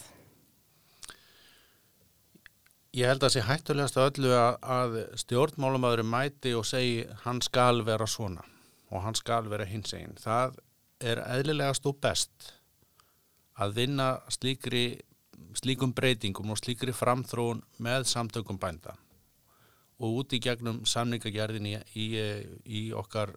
Ég 2.95 3.09
held 3.09 3.19
að 3.19 3.25
það 3.25 3.33
sé 3.33 3.41
hættulegast 3.43 3.97
að 3.99 4.05
öllu 4.09 4.29
að, 4.39 4.53
að 4.71 4.93
stjórnmálumöðurum 5.19 6.07
mæti 6.13 6.53
og 6.55 6.63
segi 6.63 7.01
hann 7.25 7.41
skal 7.43 7.81
vera 7.83 8.05
svona 8.07 8.45
og 8.87 9.01
hann 9.03 9.17
skal 9.19 9.49
vera 9.51 9.65
hins 9.67 9.91
eginn. 9.97 10.13
Það 10.15 10.61
er 11.03 11.19
eðlilegast 11.25 11.89
og 11.89 11.97
best 11.99 12.53
að 13.59 13.73
vinna 13.81 14.05
slíkri, 14.31 14.85
slíkum 15.59 15.91
breytingum 15.97 16.53
og 16.53 16.59
slíkri 16.61 16.93
framþróun 16.95 17.65
með 17.83 18.07
samtökum 18.13 18.59
bænda 18.61 18.95
og 19.99 20.21
út 20.21 20.35
í 20.35 20.39
gegnum 20.43 20.85
samningagerðin 20.87 21.67
í, 21.67 21.73
í, 21.99 22.05
í 22.63 22.81
okkar 22.95 23.33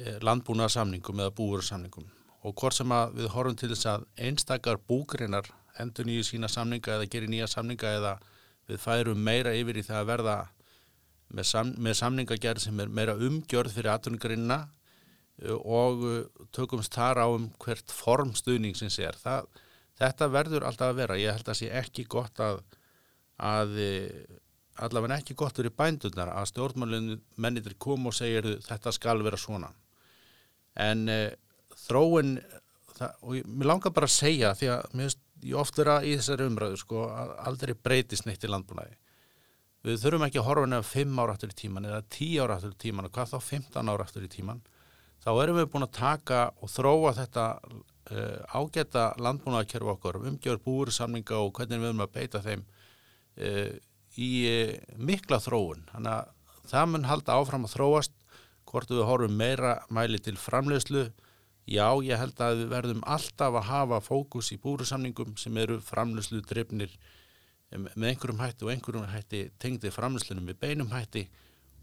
eh, 0.00 0.16
landbúnaðarsamningum 0.24 1.20
eða 1.20 1.34
búursamningum 1.36 2.08
og 2.40 2.56
hvort 2.56 2.76
sem 2.78 2.96
við 3.16 3.28
horfum 3.34 3.60
til 3.60 3.70
þess 3.74 3.90
að 3.92 4.08
einstakar 4.28 4.80
búgrinnar 4.80 5.48
endur 5.80 6.08
nýju 6.08 6.24
sína 6.30 6.48
samninga 6.48 6.96
eða 6.96 7.10
gerir 7.12 7.32
nýja 7.32 7.50
samninga 7.52 7.92
eða 7.98 8.14
við 8.70 8.80
færum 8.82 9.20
meira 9.22 9.54
yfir 9.56 9.80
í 9.80 9.84
það 9.86 10.00
að 10.00 10.10
verða 10.12 10.36
með, 11.28 11.46
sam, 11.50 11.74
með 11.82 11.98
samningagerð 12.00 12.64
sem 12.64 12.82
er 12.82 12.90
meira 12.92 13.16
umgjörð 13.18 13.76
fyrir 13.76 13.92
atvinningrinna 13.94 14.58
uh, 14.66 15.58
og 15.60 16.04
tökumst 16.56 16.96
þar 16.96 17.22
á 17.22 17.26
um 17.28 17.48
hvert 17.62 17.94
form 17.94 18.34
stuðningsins 18.38 18.98
er. 19.02 19.18
Það, 19.20 19.48
þetta 20.00 20.32
verður 20.34 20.68
alltaf 20.68 20.92
að 20.92 21.00
vera. 21.02 21.20
Ég 21.20 21.38
held 21.38 21.50
að 21.52 21.60
sé 21.62 21.70
ekki 21.82 22.06
gott 22.10 22.42
að, 22.42 22.62
að 23.38 23.78
allavega 24.82 25.18
ekki 25.20 25.36
gott 25.38 25.56
fyrir 25.56 25.74
bændunar 25.76 26.30
að 26.34 26.50
stjórnmálinu 26.52 27.18
mennitir 27.40 27.76
kom 27.80 28.08
og 28.08 28.14
segir 28.16 28.56
þetta 28.66 28.92
skal 28.94 29.22
vera 29.24 29.38
svona 29.40 29.70
en 30.76 31.06
uh, 31.08 31.30
þróun 31.86 32.36
það, 32.96 33.14
og 33.22 33.38
ég, 33.38 33.46
mér 33.48 33.70
langar 33.72 33.94
bara 33.96 34.08
að 34.08 34.16
segja 34.16 34.52
því 34.58 34.72
að 34.74 34.90
mér 34.92 35.08
finnst 35.08 35.22
ég 35.46 35.58
oft 35.60 35.78
vera 35.78 36.00
í 36.04 36.14
þessari 36.18 36.46
umræðu 36.50 36.80
sko 36.82 37.08
að 37.08 37.34
aldrei 37.50 37.74
breytist 37.74 38.26
neitt 38.26 38.44
í 38.44 38.50
landbúnaði. 38.50 38.96
Við 39.86 40.00
þurfum 40.02 40.26
ekki 40.26 40.40
að 40.42 40.48
horfa 40.48 40.70
nefn 40.70 40.88
5 40.92 41.20
ára 41.22 41.36
aftur 41.36 41.52
í 41.52 41.58
tíman 41.60 41.86
eða 41.86 42.00
10 42.10 42.40
ára 42.42 42.56
aftur 42.56 42.72
í 42.74 42.80
tíman 42.82 43.06
og 43.06 43.12
hvað 43.14 43.34
þá 43.34 43.50
15 43.50 43.92
ára 43.92 44.06
aftur 44.06 44.26
í 44.26 44.30
tíman 44.32 44.64
þá 45.26 45.30
erum 45.42 45.58
við 45.58 45.68
búin 45.72 45.86
að 45.86 45.96
taka 45.96 46.40
og 46.62 46.70
þróa 46.70 47.12
þetta 47.16 47.44
uh, 47.66 48.40
ágæta 48.54 49.08
landbúnaðakerfi 49.22 49.92
okkar 49.92 50.20
umgjör 50.22 50.60
búur 50.62 50.92
samninga 50.94 51.40
og 51.42 51.52
hvernig 51.56 51.82
við 51.82 51.90
erum 51.90 52.04
að 52.04 52.14
beita 52.14 52.42
þeim 52.44 52.62
uh, 52.62 53.72
í 54.16 54.30
uh, 54.50 54.74
mikla 54.98 55.40
þróun. 55.42 55.86
Þannig 55.90 56.12
að 56.12 56.70
það 56.70 56.92
mun 56.92 57.08
halda 57.10 57.38
áfram 57.40 57.66
að 57.66 57.74
þróast 57.74 58.14
hvort 58.66 58.90
við 58.90 59.06
horfum 59.06 59.38
meira 59.38 59.76
mæli 59.94 60.22
til 60.22 60.36
framlegslu 60.38 61.08
Já, 61.66 61.88
ég 62.06 62.18
held 62.20 62.40
að 62.40 62.60
við 62.60 62.68
verðum 62.70 63.02
alltaf 63.02 63.56
að 63.58 63.68
hafa 63.70 63.98
fókus 64.04 64.52
í 64.54 64.58
búrusamningum 64.62 65.34
sem 65.40 65.56
eru 65.58 65.80
framlöslu 65.82 66.38
drifnir 66.46 66.92
með 67.74 68.12
einhverjum 68.12 68.38
hætti 68.38 68.66
og 68.66 68.70
einhverjum 68.70 69.08
hætti 69.10 69.40
tengdi 69.58 69.90
framlöslunum 69.90 70.46
með 70.46 70.60
beinum 70.62 70.92
hætti 70.94 71.24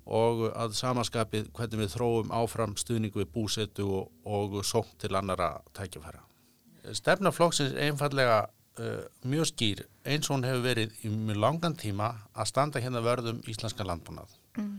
og 0.04 0.46
að 0.52 0.76
samaskapið 0.78 1.50
hvernig 1.56 1.84
við 1.84 1.92
þróum 1.98 2.32
áfram 2.36 2.76
stuðningu 2.80 3.22
við 3.22 3.32
búsetu 3.36 3.88
og, 4.00 4.12
og 4.24 4.56
sókt 4.68 4.98
til 5.04 5.14
annara 5.16 5.58
tækjafæra. 5.76 6.24
Stefnaflokksins 6.96 7.76
er 7.76 7.90
einfallega 7.90 8.38
uh, 8.80 9.04
mjög 9.28 9.50
skýr 9.52 9.84
eins 10.04 10.30
og 10.30 10.38
hún 10.38 10.48
hefur 10.48 10.64
verið 10.66 10.96
í 11.04 11.12
mjög 11.12 11.40
langan 11.44 11.76
tíma 11.80 12.10
að 12.34 12.50
standa 12.52 12.84
hérna 12.84 13.04
vörðum 13.04 13.44
íslenska 13.48 13.84
landbúnað 13.88 14.32
mm. 14.60 14.74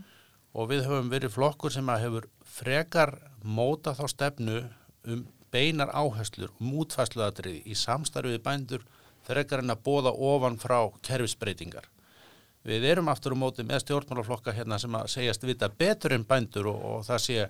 og 0.53 0.69
við 0.73 0.85
höfum 0.89 1.13
verið 1.13 1.33
flokkur 1.37 1.73
sem 1.73 1.89
að 1.89 2.07
hefur 2.07 2.27
frekar 2.57 3.15
móta 3.41 3.95
þá 3.97 4.05
stefnu 4.13 4.63
um 5.11 5.25
beinar 5.53 5.91
áherslur 5.95 6.51
og 6.51 6.63
mútfæsluðatriði 6.67 7.63
í 7.69 7.75
samstarfið 7.79 8.41
bændur 8.43 8.85
frekar 9.25 9.63
en 9.63 9.73
að 9.73 9.83
bóða 9.85 10.13
ofan 10.13 10.57
frá 10.61 10.77
kerfisbreytingar. 11.05 11.87
Við 12.65 12.85
erum 12.89 13.09
aftur 13.11 13.35
á 13.37 13.37
móti 13.37 13.63
með 13.65 13.83
stjórnmálaflokka 13.83 14.53
hérna 14.55 14.79
sem 14.81 14.95
að 14.97 15.11
segjast 15.13 15.45
vita 15.45 15.69
betur 15.69 16.15
en 16.15 16.25
bændur 16.25 16.71
og, 16.71 16.79
og 16.91 17.05
það 17.05 17.21
sé 17.25 17.47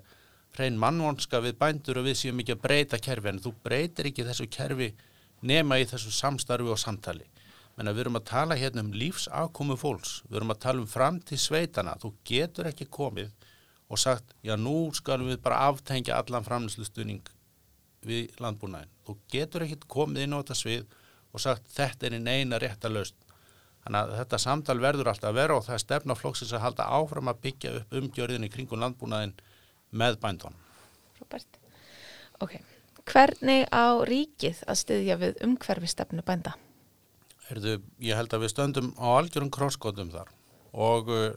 hrein 0.55 0.79
mannvonska 0.79 1.39
við 1.43 1.57
bændur 1.59 2.00
og 2.01 2.07
við 2.09 2.19
séum 2.19 2.41
ekki 2.43 2.55
að 2.55 2.63
breyta 2.65 3.00
kerfi 3.00 3.31
en 3.31 3.41
þú 3.43 3.53
breytir 3.63 4.12
ekki 4.12 4.27
þessu 4.27 4.47
kerfi 4.51 4.91
nema 5.41 5.79
í 5.79 5.88
þessu 5.88 6.12
samstarfi 6.15 6.71
og 6.71 6.79
samtali. 6.79 7.25
Menna 7.75 7.91
við 7.91 8.05
erum 8.05 8.19
að 8.19 8.27
tala 8.29 8.55
hérna 8.59 8.85
um 8.85 8.93
lífsafkomu 8.95 9.75
fólks, 9.79 10.21
við 10.29 10.39
erum 10.39 10.53
að 10.53 10.62
tala 10.63 10.83
um 10.83 10.88
framtíð 10.88 11.41
sveitana, 11.43 11.97
þú 12.00 12.13
getur 12.27 12.69
ekki 12.69 12.88
komið 12.88 13.33
og 13.91 14.00
sagt 14.00 14.31
já 14.43 14.55
nú 14.55 14.91
skalum 14.95 15.29
við 15.29 15.41
bara 15.43 15.65
aftengja 15.69 16.19
allan 16.19 16.45
framlýslustuðning 16.47 17.24
við 18.05 18.39
landbúnaðin. 18.41 18.91
Þú 19.05 19.17
getur 19.33 19.65
ekkert 19.65 19.88
komið 19.91 20.25
inn 20.25 20.35
á 20.35 20.39
þetta 20.41 20.57
svið 20.59 20.97
og 21.35 21.43
sagt 21.43 21.69
þetta 21.75 22.07
er 22.07 22.17
einn 22.17 22.29
eina 22.31 22.59
rétt 22.62 22.85
að 22.88 23.00
laust. 23.00 23.17
Þannig 23.85 24.00
að 24.01 24.13
þetta 24.19 24.41
samtal 24.41 24.77
verður 24.81 25.12
alltaf 25.12 25.29
að 25.29 25.39
vera 25.39 25.57
og 25.57 25.65
það 25.65 25.75
er 25.75 25.83
stefnaflokksins 25.83 26.53
að 26.57 26.63
halda 26.63 26.88
áfram 26.97 27.29
að 27.29 27.41
byggja 27.43 27.74
upp 27.79 27.97
umgjörðin 28.00 28.47
í 28.47 28.51
kringun 28.53 28.81
landbúnaðin 28.81 29.35
með 29.93 30.17
bændunum. 30.24 30.62
Robert. 31.19 31.59
Ok, 32.41 32.55
hvernig 33.05 33.67
á 33.69 34.01
ríkið 34.09 34.63
að 34.65 34.79
styðja 34.81 35.19
við 35.21 35.43
umhverfi 35.45 35.91
stefnu 35.91 36.25
bænda? 36.25 36.55
Herðu, 37.45 37.77
ég 38.01 38.17
held 38.17 38.33
að 38.33 38.41
við 38.41 38.53
stöndum 38.55 38.89
á 38.97 39.05
algjörum 39.19 39.51
krosskótum 39.53 40.09
þar 40.09 40.31
og 40.74 41.12
uh, 41.13 41.27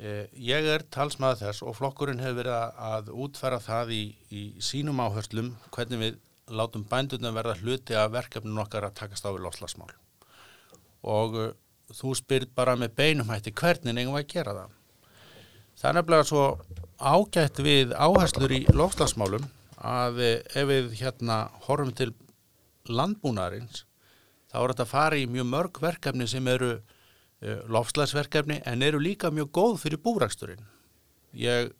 ég 0.00 0.66
er 0.74 0.84
talsmaður 0.88 1.42
þess 1.42 1.64
og 1.66 1.76
flokkurinn 1.76 2.22
hefur 2.22 2.38
verið 2.40 2.82
að 2.90 3.08
útfæra 3.12 3.58
það 3.60 3.90
í, 3.92 4.02
í 4.32 4.42
sínum 4.64 5.00
áherslum 5.02 5.50
hvernig 5.74 6.00
við 6.00 6.20
látum 6.50 6.86
bændurna 6.88 7.32
verða 7.36 7.58
hluti 7.60 7.96
að 7.98 8.14
verkefnum 8.14 8.62
okkar 8.62 8.86
að 8.88 8.96
takast 9.02 9.26
á 9.28 9.30
við 9.30 9.44
loslasmál. 9.44 9.90
Og 11.04 11.36
uh, 11.36 11.50
þú 11.94 12.14
spyrt 12.16 12.54
bara 12.56 12.76
með 12.80 12.94
beinumhætti 12.96 13.52
hvernig 13.52 13.94
nefnum 13.94 14.16
við 14.16 14.24
að 14.24 14.32
gera 14.32 14.54
það. 14.56 14.78
Það 15.80 15.90
er 15.90 15.98
nefnilega 15.98 16.28
svo 16.30 16.44
ágætt 17.00 17.60
við 17.64 17.94
áherslur 17.96 18.56
í 18.56 18.62
loslasmálum 18.72 19.46
að 19.76 20.22
uh, 20.24 20.32
ef 20.54 20.70
við 20.72 20.96
hérna 21.02 21.42
horfum 21.66 21.92
til 21.96 22.12
landbúnaðarins 22.88 23.84
þá 24.50 24.56
er 24.62 24.72
þetta 24.72 24.88
að 24.88 24.94
fara 24.94 25.20
í 25.20 25.28
mjög 25.30 25.52
mörg 25.52 25.82
verkefni 25.84 26.26
sem 26.30 26.48
eru 26.50 26.78
Eh, 26.78 26.99
lofslagsverkefni 27.40 28.60
en 28.68 28.82
eru 28.82 29.00
líka 29.00 29.30
mjög 29.32 29.50
góð 29.56 29.78
fyrir 29.84 30.02
búraksturinn. 30.04 30.64
Ég 31.32 31.70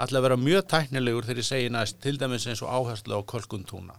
ætla 0.00 0.20
að 0.20 0.26
vera 0.26 0.40
mjög 0.40 0.66
tæknilegur 0.68 1.26
þegar 1.28 1.42
ég 1.42 1.48
segi 1.48 1.70
næst 1.72 2.00
til 2.04 2.18
dæmis 2.20 2.46
eins 2.48 2.62
og 2.64 2.72
áherslu 2.72 3.16
á 3.16 3.20
kolkuntúna. 3.24 3.96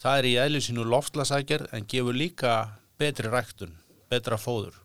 Það 0.00 0.18
er 0.18 0.28
í 0.28 0.36
eðlisínu 0.44 0.84
lofslagsækjær 0.88 1.66
en 1.76 1.88
gefur 1.90 2.16
líka 2.16 2.54
betri 3.00 3.28
ræktun, 3.28 3.74
betra 4.10 4.38
fóður. 4.40 4.78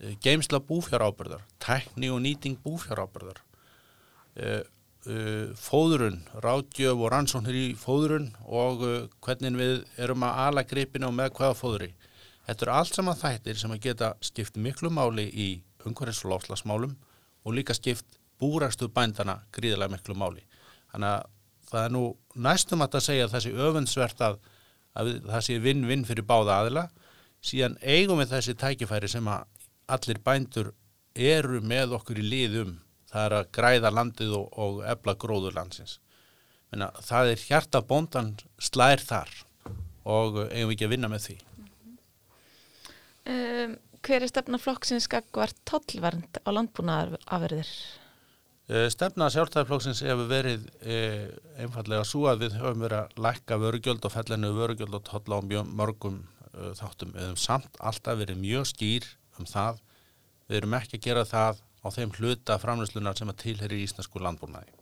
Eh, 0.00 0.16
geimsla 0.22 0.60
búfjárábyrðar, 0.64 1.42
tækni 1.60 2.10
og 2.10 2.22
nýting 2.24 2.58
búfjárábyrðar, 2.64 3.40
eh, 4.36 4.62
fóðurun, 5.56 6.20
ráðgjöf 6.44 6.98
og 7.00 7.10
rannsóknir 7.12 7.56
í 7.56 7.74
fóðurun 7.74 8.34
og 8.44 9.08
hvernig 9.24 9.56
við 9.56 9.84
erum 9.96 10.22
að 10.22 10.36
ala 10.46 10.62
gripina 10.62 11.08
og 11.08 11.14
með 11.14 11.30
hvaða 11.38 11.56
fóðuri. 11.56 11.92
Þetta 12.50 12.64
eru 12.66 12.72
allt 12.74 12.96
saman 12.96 13.14
þættir 13.14 13.58
sem 13.60 13.70
að 13.70 13.84
geta 13.84 14.06
skipt 14.26 14.56
miklu 14.58 14.90
máli 14.90 15.28
í 15.30 15.50
lofslagsmálum 15.86 16.96
og 17.46 17.54
líka 17.54 17.76
skipt 17.78 18.16
búrastu 18.42 18.88
bændana 18.90 19.36
gríðilega 19.54 19.92
miklu 19.92 20.16
máli. 20.18 20.42
Þannig 20.90 21.12
að 21.12 21.28
það 21.70 21.84
er 21.84 21.92
nú 21.94 22.02
næstum 22.34 22.82
að 22.82 22.96
það 22.96 23.04
segja 23.04 23.26
að 23.28 23.34
það 23.36 23.44
sé 23.44 23.52
öfundsvert 23.68 24.24
að, 24.26 24.40
að 24.98 25.10
það 25.28 25.44
sé 25.46 25.58
vinn-vinn 25.62 26.02
fyrir 26.08 26.26
báða 26.26 26.56
aðila 26.56 26.84
síðan 27.38 27.76
eigum 27.86 28.18
við 28.18 28.32
þessi 28.34 28.54
tækifæri 28.58 29.10
sem 29.12 29.30
að 29.30 29.46
allir 29.94 30.20
bændur 30.26 30.72
eru 31.14 31.60
með 31.62 31.94
okkur 32.00 32.18
í 32.18 32.26
liðum 32.32 32.72
það 33.12 33.28
er 33.28 33.36
að 33.36 33.52
græða 33.54 33.92
landið 33.94 34.34
og, 34.40 34.48
og 34.58 34.82
ebla 34.90 35.14
gróður 35.14 35.54
landsins. 35.54 36.00
Menna, 36.74 36.90
það 37.06 37.36
er 37.36 37.46
hjarta 37.46 37.84
bóndan 37.86 38.34
slær 38.58 39.06
þar 39.06 39.30
og 40.02 40.42
eigum 40.48 40.72
við 40.72 40.76
ekki 40.76 40.90
að 40.90 40.94
vinna 40.96 41.12
með 41.14 41.28
því. 41.28 41.38
Um, 43.28 43.74
hver 44.00 44.24
er 44.24 44.30
stefna 44.30 44.56
flokksins 44.60 45.04
skakvar 45.04 45.52
tollvernd 45.68 46.40
á 46.40 46.48
landbúnaðarafyrðir? 46.56 47.72
Uh, 48.70 48.86
stefna 48.92 49.26
sjálfstæðarflokksins 49.34 50.00
hefur 50.06 50.28
verið 50.30 50.68
uh, 50.86 51.26
einfallega 51.60 52.06
svo 52.06 52.28
að 52.30 52.46
við 52.46 52.56
höfum 52.60 52.84
verið 52.86 53.00
að 53.02 53.24
lækka 53.26 53.58
vörugjöld 53.60 54.06
og 54.06 54.14
fellinu 54.14 54.52
vörugjöld 54.56 54.96
og 54.96 55.04
tolla 55.08 55.40
á 55.42 55.48
mjög 55.50 55.72
mörgum 55.80 56.20
uh, 56.54 56.70
þáttum. 56.78 57.12
Við 57.16 57.26
höfum 57.26 57.40
samt 57.44 57.80
alltaf 57.82 58.20
verið 58.22 58.40
mjög 58.40 58.68
skýr 58.70 59.08
um 59.40 59.50
það. 59.50 59.82
Við 60.46 60.60
erum 60.62 60.78
ekki 60.80 61.00
að 61.00 61.06
gera 61.08 61.26
það 61.28 61.62
á 61.80 61.88
þeim 61.96 62.14
hluta 62.16 62.58
framlýslunar 62.62 63.18
sem 63.18 63.32
að 63.32 63.40
tilheri 63.44 63.80
í 63.80 63.88
Íslandsku 63.88 64.22
landbúnaði. 64.22 64.72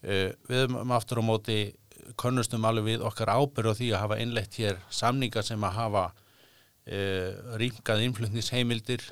Við 0.00 0.32
höfum 0.48 0.94
aftur 0.96 1.20
á 1.20 1.24
móti 1.24 1.58
konnustum 2.20 2.64
alveg 2.64 2.86
við 2.86 3.04
okkar 3.06 3.30
ábyrðu 3.34 3.74
á 3.74 3.78
því 3.78 3.90
að 3.92 4.02
hafa 4.04 4.18
innlegt 4.22 4.56
hér 4.60 4.80
samningar 4.92 5.44
sem 5.46 5.64
að 5.64 5.76
hafa 5.76 6.04
Eh, 6.90 7.36
ringað 7.54 8.00
innflutnisheimildir 8.02 9.04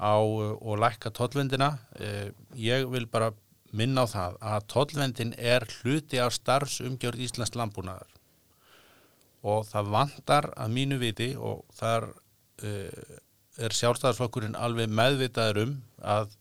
á 0.00 0.16
og 0.16 0.78
lækka 0.80 1.10
tollvendina. 1.12 1.76
Eh, 2.00 2.30
ég 2.56 2.86
vil 2.88 3.04
bara 3.06 3.34
minna 3.76 4.06
á 4.08 4.08
það 4.08 4.38
að 4.40 4.66
tollvendin 4.72 5.34
er 5.36 5.66
hluti 5.82 6.16
af 6.22 6.32
starfsumgjörð 6.32 7.20
Íslands 7.26 7.52
landbúnaðar 7.52 8.08
og 9.44 9.66
það 9.68 9.90
vandar 9.92 10.48
að 10.56 10.72
mínu 10.72 10.96
viti 10.98 11.28
og 11.36 11.66
þar 11.76 12.08
er 12.64 13.74
sjálfstæðarsflokkurinn 13.76 14.56
alveg 14.56 14.88
meðvitaður 14.88 15.60
um 15.66 15.74
að 16.00 16.32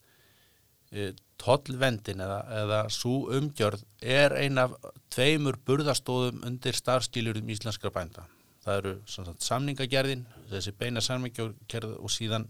tollvendin 1.41 2.24
eða, 2.24 2.39
eða 2.62 2.79
svo 2.93 3.27
umgjörð 3.35 3.83
er 4.00 4.38
ein 4.39 4.62
af 4.62 4.77
tveimur 5.12 5.59
burðastóðum 5.67 6.45
undir 6.47 6.77
starfskiljurum 6.79 7.51
íslenskra 7.51 7.91
bænda 7.91 8.24
það 8.65 8.81
eru 8.81 8.93
sagt, 9.10 9.45
samningagerðin, 9.45 10.25
þessi 10.50 10.74
beina 10.79 11.03
samningagerð 11.03 11.98
og 12.00 12.13
síðan 12.13 12.48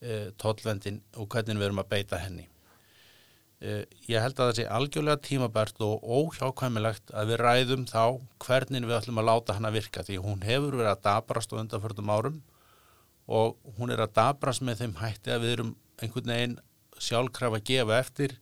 e, 0.00 0.30
tollvendin 0.40 1.00
og 1.16 1.28
hvernig 1.32 1.60
við 1.60 1.70
erum 1.70 1.82
að 1.82 1.92
beita 1.94 2.20
henni. 2.20 2.46
E, 3.60 3.82
ég 4.08 4.22
held 4.24 4.38
að 4.38 4.50
það 4.50 4.58
sé 4.58 4.66
algjörlega 4.76 5.22
tímabært 5.24 5.82
og 5.84 6.04
óhjákvæmilegt 6.04 7.12
að 7.12 7.32
við 7.32 7.42
ræðum 7.44 7.86
þá 7.88 8.04
hvernig 8.44 8.86
við 8.86 8.96
ætlum 8.98 9.20
að 9.20 9.28
láta 9.30 9.56
hann 9.56 9.68
að 9.68 9.76
virka 9.80 10.04
því 10.06 10.20
hún 10.24 10.44
hefur 10.44 10.78
verið 10.78 10.92
að 10.94 11.04
dabrast 11.08 11.52
á 11.52 11.60
undanförðum 11.60 12.12
árum 12.12 12.40
og 13.30 13.56
hún 13.78 13.92
er 13.94 14.02
að 14.04 14.14
dabrast 14.16 14.64
með 14.66 14.84
þeim 14.84 14.96
hætti 15.00 15.34
að 15.34 15.44
við 15.44 15.56
erum 15.56 15.74
einhvern 16.00 16.32
veginn 16.34 16.60
sjálfkraf 17.00 17.56
að 17.56 17.66
gefa 17.68 17.98
eftir 18.00 18.36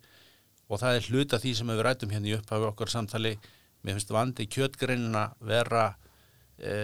og 0.69 0.83
það 0.83 0.99
er 0.99 1.09
hluta 1.11 1.41
því 1.43 1.55
sem 1.59 1.73
við 1.73 1.83
rætum 1.87 2.13
hérna 2.15 2.31
í 2.31 2.37
upphafi 2.39 2.69
okkar 2.69 2.93
samtali 2.93 3.35
mér 3.83 3.97
finnst 3.97 4.15
vandi 4.15 4.47
kjötgreinina 4.51 5.25
vera 5.45 5.91
e, 6.59 6.75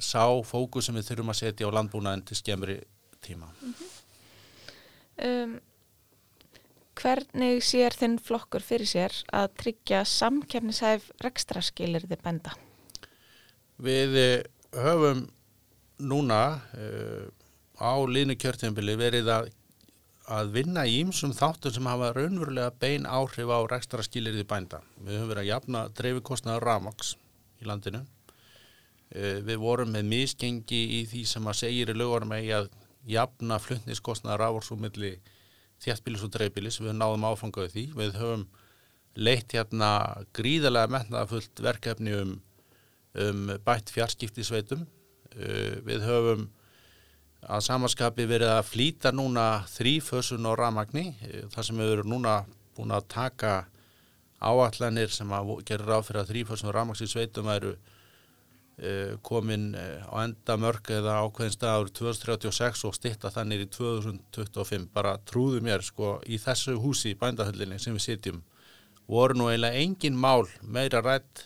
sá 0.00 0.24
fókus 0.46 0.88
sem 0.88 0.96
við 0.96 1.10
þurfum 1.10 1.32
að 1.32 1.40
setja 1.40 1.68
á 1.68 1.76
landbúnaðin 1.76 2.24
til 2.28 2.38
skemmri 2.38 2.78
tíma. 3.24 3.50
Um, 5.20 5.58
hvernig 7.00 7.60
sér 7.64 7.96
þinn 7.96 8.18
flokkur 8.22 8.64
fyrir 8.64 8.88
sér 8.88 9.14
að 9.36 9.52
tryggja 9.60 10.02
samkefnishæf 10.08 11.10
rekstraskilirði 11.24 12.18
bænda? 12.20 12.54
Við 13.80 14.16
eh, 14.20 14.42
höfum 14.76 15.26
núna 16.00 16.42
uh, 16.76 17.28
á 17.80 17.92
línu 18.04 18.36
kjörtjambili 18.40 18.96
verið 19.00 19.28
að, 19.32 19.50
að 20.28 20.52
vinna 20.56 20.84
í 20.88 21.00
ýmsum 21.02 21.32
þáttum 21.36 21.74
sem 21.76 21.88
hafa 21.88 22.12
raunverulega 22.16 22.72
bein 22.80 23.08
áhrif 23.08 23.52
á 23.52 23.60
rekstraskilirði 23.68 24.46
bænda. 24.48 24.82
Við 25.00 25.18
höfum 25.18 25.32
verið 25.32 25.44
að 25.44 25.50
jafna 25.52 25.84
dreifikostnaður 25.96 26.68
ramags 26.68 27.14
í 27.60 27.68
landinu. 27.68 28.04
Uh, 29.10 29.40
við 29.46 29.58
vorum 29.62 29.90
með 29.94 30.06
misgengi 30.10 30.80
í 31.00 31.02
því 31.10 31.24
sem 31.26 31.48
að 31.50 31.60
segir 31.64 31.90
í 31.90 31.96
lögurum 31.96 32.34
eigi 32.36 32.52
að 32.54 32.68
jafna 33.10 33.58
flutniskostnaður 33.58 34.44
raforsumilli 34.44 35.16
þjættbílis 35.82 36.24
og 36.26 36.32
dreifbílis. 36.34 36.78
Við 36.82 36.94
náðum 36.98 37.26
áfangaði 37.30 37.72
því. 37.74 37.84
Við 37.98 38.20
höfum 38.20 38.46
leitt 39.18 39.56
hérna 39.56 39.90
gríðarlega 40.36 40.92
metnaðafullt 40.94 41.62
verkefni 41.64 42.14
um, 42.20 42.38
um 43.18 43.44
bætt 43.66 43.90
fjarskipti 43.90 44.46
sveitum. 44.46 44.86
Uh, 45.34 45.80
við 45.86 46.06
höfum 46.06 46.48
að 47.40 47.64
samanskapi 47.64 48.26
verið 48.28 48.52
að 48.52 48.66
flýta 48.68 49.12
núna 49.16 49.64
þrýfösun 49.72 50.48
og 50.50 50.58
ramagni 50.60 51.08
uh, 51.16 51.46
þar 51.54 51.66
sem 51.66 51.80
við 51.80 51.94
erum 51.96 52.12
núna 52.14 52.40
búin 52.76 52.94
að 52.94 53.08
taka 53.10 53.54
áallanir 54.40 55.12
sem 55.12 55.32
að 55.34 55.56
gera 55.68 55.88
ráð 55.88 56.06
fyrir 56.08 56.22
að 56.22 56.30
þrýfösun 56.32 56.70
og 56.70 56.76
ramagns 56.76 57.02
í 57.04 57.08
sveitum 57.10 57.50
eru 57.52 57.74
komin 59.26 59.74
á 59.76 60.14
enda 60.22 60.56
mörg 60.56 60.88
eða 60.96 61.18
ákveðin 61.26 61.52
staður 61.52 61.90
2036 61.98 62.84
og 62.88 62.96
stitta 62.96 63.32
þannig 63.34 63.66
í 63.66 63.70
2025 63.76 64.86
bara 64.94 65.18
trúðu 65.28 65.60
mér 65.64 65.84
sko 65.84 66.14
í 66.24 66.38
þessu 66.40 66.78
húsi 66.80 67.12
í 67.12 67.18
bændahöllinni 67.20 67.76
sem 67.82 67.96
við 67.98 68.06
sitjum 68.06 68.42
voru 69.10 69.36
nú 69.36 69.50
eiginlega 69.50 69.82
engin 69.82 70.16
mál 70.16 70.48
meira 70.62 71.02
rætt 71.04 71.44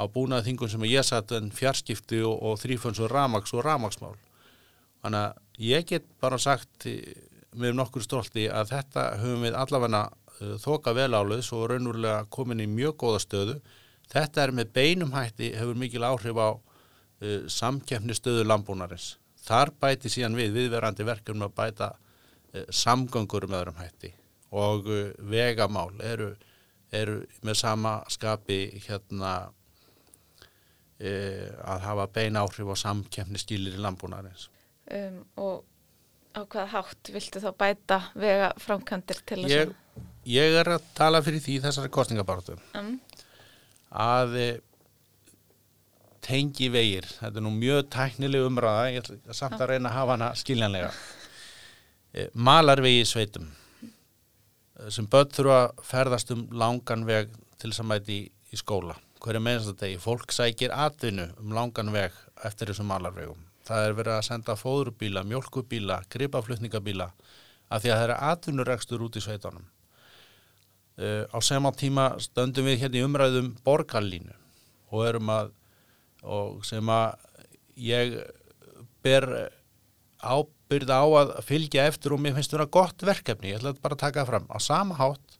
á 0.00 0.08
búnað 0.08 0.48
þingum 0.48 0.72
sem 0.72 0.86
ég 0.88 1.04
satt 1.04 1.34
en 1.36 1.52
fjarskipti 1.52 2.22
og, 2.24 2.38
og 2.40 2.62
þrýföns 2.62 3.02
og 3.04 3.12
ramags 3.12 3.52
og 3.52 3.66
ramagsmál 3.66 4.16
Þannig 5.04 5.20
að 5.20 5.64
ég 5.68 5.88
get 5.90 6.04
bara 6.22 6.38
sagt 6.40 6.86
með 7.54 7.74
nokkur 7.76 8.02
stolti 8.02 8.46
að 8.48 8.70
þetta 8.72 9.02
höfum 9.20 9.42
við 9.44 9.56
allavega 9.60 10.06
uh, 10.08 10.54
þoka 10.62 10.94
vel 10.96 11.10
áleðs 11.12 11.50
og 11.52 11.66
raunverulega 11.70 12.24
komin 12.32 12.62
í 12.64 12.68
mjög 12.70 12.96
góða 13.02 13.20
stöðu. 13.20 13.56
Þetta 14.12 14.44
er 14.44 14.54
með 14.54 14.72
beinum 14.76 15.14
hætti 15.14 15.52
hefur 15.56 15.78
mikil 15.78 16.04
áhrif 16.06 16.38
á 16.40 16.50
uh, 16.54 17.44
samkjæfni 17.50 18.16
stöðu 18.16 18.46
landbúnarins. 18.46 19.14
Þar 19.44 19.74
bæti 19.80 20.12
síðan 20.12 20.38
við 20.38 20.54
viðverandi 20.58 21.06
verkefnum 21.06 21.48
að 21.48 21.56
bæta 21.58 21.90
uh, 21.94 22.64
samgöngur 22.70 23.48
með 23.48 23.60
öðrum 23.62 23.82
hætti. 23.82 24.14
Og 24.54 24.88
uh, 24.88 25.04
vegamál 25.30 25.90
eru, 26.04 26.32
eru 26.94 27.20
með 27.42 27.60
sama 27.64 27.98
skapi 28.12 28.64
hérna 28.86 29.36
að 31.04 31.80
hafa 31.82 32.04
bein 32.14 32.36
áhrif 32.38 32.68
á 32.70 32.76
samkjæfni 32.78 33.40
skilir 33.42 33.74
í 33.74 33.80
landbúnarins 33.82 34.46
um, 34.92 35.16
og 35.40 35.64
á 36.34 36.42
hvaða 36.42 36.66
hátt 36.72 37.10
viltu 37.14 37.42
þá 37.42 37.50
bæta 37.58 37.98
vega 38.18 38.52
framkantir 38.62 39.20
til 39.26 39.40
þess 39.42 39.54
ég, 39.54 39.74
ég 40.34 40.58
er 40.60 40.72
að 40.76 40.86
tala 40.96 41.22
fyrir 41.24 41.42
því 41.44 41.58
þessari 41.66 41.92
kostningabartu 41.94 42.56
um, 42.78 42.96
að 43.94 44.36
e, 44.38 44.46
tengi 46.24 46.70
vegir. 46.72 47.06
Þetta 47.20 47.40
er 47.40 47.44
nú 47.46 47.52
mjög 47.54 47.90
tæknileg 47.94 48.46
umræða. 48.48 48.86
Ég 48.94 49.04
ætla 49.04 49.36
samt 49.36 49.60
að 49.60 49.70
reyna 49.74 49.90
að 49.90 49.98
hafa 49.98 50.16
hana 50.18 50.32
skiljanlega. 50.38 50.94
E, 52.14 52.28
malarvegi 52.38 53.00
sveitum 53.10 53.48
e, 53.82 54.84
sem 54.94 55.08
börn 55.10 55.32
þurfa 55.34 55.56
að 55.64 55.80
ferðast 55.88 56.28
um 56.30 56.44
langan 56.54 57.02
veg 57.08 57.32
til 57.58 57.72
þess 57.72 57.82
að 57.82 57.88
mæti 57.90 58.18
í, 58.20 58.28
í 58.54 58.58
skóla. 58.60 58.94
Hverju 59.18 59.40
meðanst 59.42 59.72
þetta 59.72 59.88
degi, 59.88 59.96
fólk 60.04 60.30
sækir 60.36 60.76
atvinnu 60.78 61.24
um 61.42 61.56
langan 61.56 61.90
veg 61.90 62.14
eftir 62.46 62.70
þessum 62.70 62.86
malarvegum. 62.92 63.42
Það 63.66 63.88
er 63.88 63.98
verið 63.98 64.14
að 64.14 64.26
senda 64.28 64.54
fóðurbíla, 64.60 65.24
mjölkubíla, 65.26 65.98
gripaflutningabíla 66.14 67.10
af 67.10 67.82
því 67.82 67.90
að 67.90 67.98
það 67.98 68.06
er 68.06 68.14
atvinnuregstur 68.30 69.02
út 69.08 69.18
í 69.18 69.24
sveitunum. 69.26 69.66
Uh, 70.94 71.26
á 71.26 71.38
sema 71.42 71.72
tíma 71.74 72.12
stöndum 72.22 72.68
við 72.68 72.84
hérna 72.84 73.00
í 73.00 73.02
umræðum 73.02 73.48
borgarlínu 73.66 74.36
og 74.94 75.06
erum 75.08 75.30
að 75.34 75.48
og 76.24 76.62
sem 76.64 76.88
að 76.88 77.16
ég 77.76 78.14
ber 79.04 79.26
ábyrða 80.24 81.00
á 81.02 81.06
að 81.20 81.32
fylgja 81.44 81.88
eftir 81.90 82.14
og 82.14 82.22
mér 82.22 82.36
finnst 82.36 82.54
þetta 82.54 82.70
gott 82.72 83.04
verkefni, 83.04 83.50
ég 83.52 83.58
ætla 83.60 83.74
bara 83.82 83.98
að 83.98 84.04
taka 84.06 84.22
það 84.22 84.30
fram. 84.30 84.46
Á 84.48 84.58
sama 84.62 84.96
hátt 84.96 85.36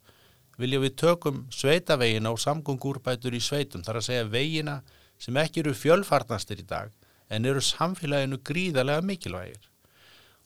vilja 0.60 0.82
við 0.82 0.96
tökum 1.00 1.44
sveitavegina 1.54 2.34
og 2.34 2.42
samgöngúrbætur 2.42 3.34
í 3.34 3.40
sveitum, 3.42 3.82
þar 3.86 4.00
að 4.00 4.08
segja 4.10 4.28
vegina 4.30 4.76
sem 5.18 5.38
ekki 5.40 5.64
eru 5.64 5.74
fjölfarnastir 5.78 6.60
í 6.60 6.66
dag 6.68 6.92
en 7.32 7.48
eru 7.48 7.62
samfélaginu 7.64 8.38
gríðarlega 8.44 9.06
mikilvægir 9.06 9.70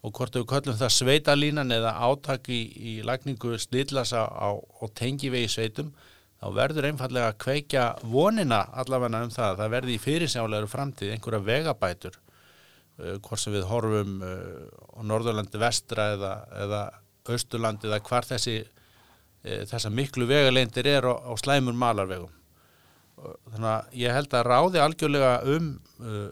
og 0.06 0.14
hvort 0.14 0.36
við 0.36 0.46
kallum 0.48 0.78
það 0.78 0.94
sveitalínan 0.94 1.74
eða 1.74 1.96
átak 2.06 2.46
í, 2.54 2.60
í 2.78 2.92
lagningu 3.06 3.56
snillasa 3.58 4.22
á, 4.30 4.54
á 4.54 4.84
tengivegi 4.94 5.50
sveitum 5.50 5.90
þá 6.38 6.46
verður 6.54 6.86
einfallega 6.92 7.32
að 7.32 7.40
kveikja 7.42 7.84
vonina 8.06 8.62
allavega 8.78 9.24
um 9.26 9.34
það. 9.34 9.58
Það 9.58 9.74
verði 9.74 9.96
í 9.96 10.02
fyrirsjálegur 10.02 10.70
framtíð 10.70 11.14
einhverja 11.16 11.44
vegabætur 11.48 12.14
uh, 12.14 13.16
hvort 13.18 13.42
sem 13.42 13.56
við 13.56 13.66
horfum 13.72 14.22
uh, 14.22 14.66
á 14.94 15.00
Norðurlandi 15.02 15.62
vestra 15.62 16.12
eða, 16.14 16.34
eða 16.62 16.82
Östurlandi 17.28 17.90
eða 17.90 18.02
hvar 18.06 18.28
þessi 18.28 18.58
uh, 18.62 19.62
þessa 19.66 19.90
miklu 19.90 20.28
vegaleindir 20.30 20.86
er 20.94 21.10
á, 21.10 21.14
á 21.26 21.32
slæmur 21.42 21.74
malarvegum. 21.74 22.34
Þannig 23.50 23.72
að 23.72 23.96
ég 23.98 24.14
held 24.14 24.34
að 24.38 24.46
ráði 24.46 24.78
algjörlega 24.78 25.32
um 25.56 25.72
uh, 25.98 26.28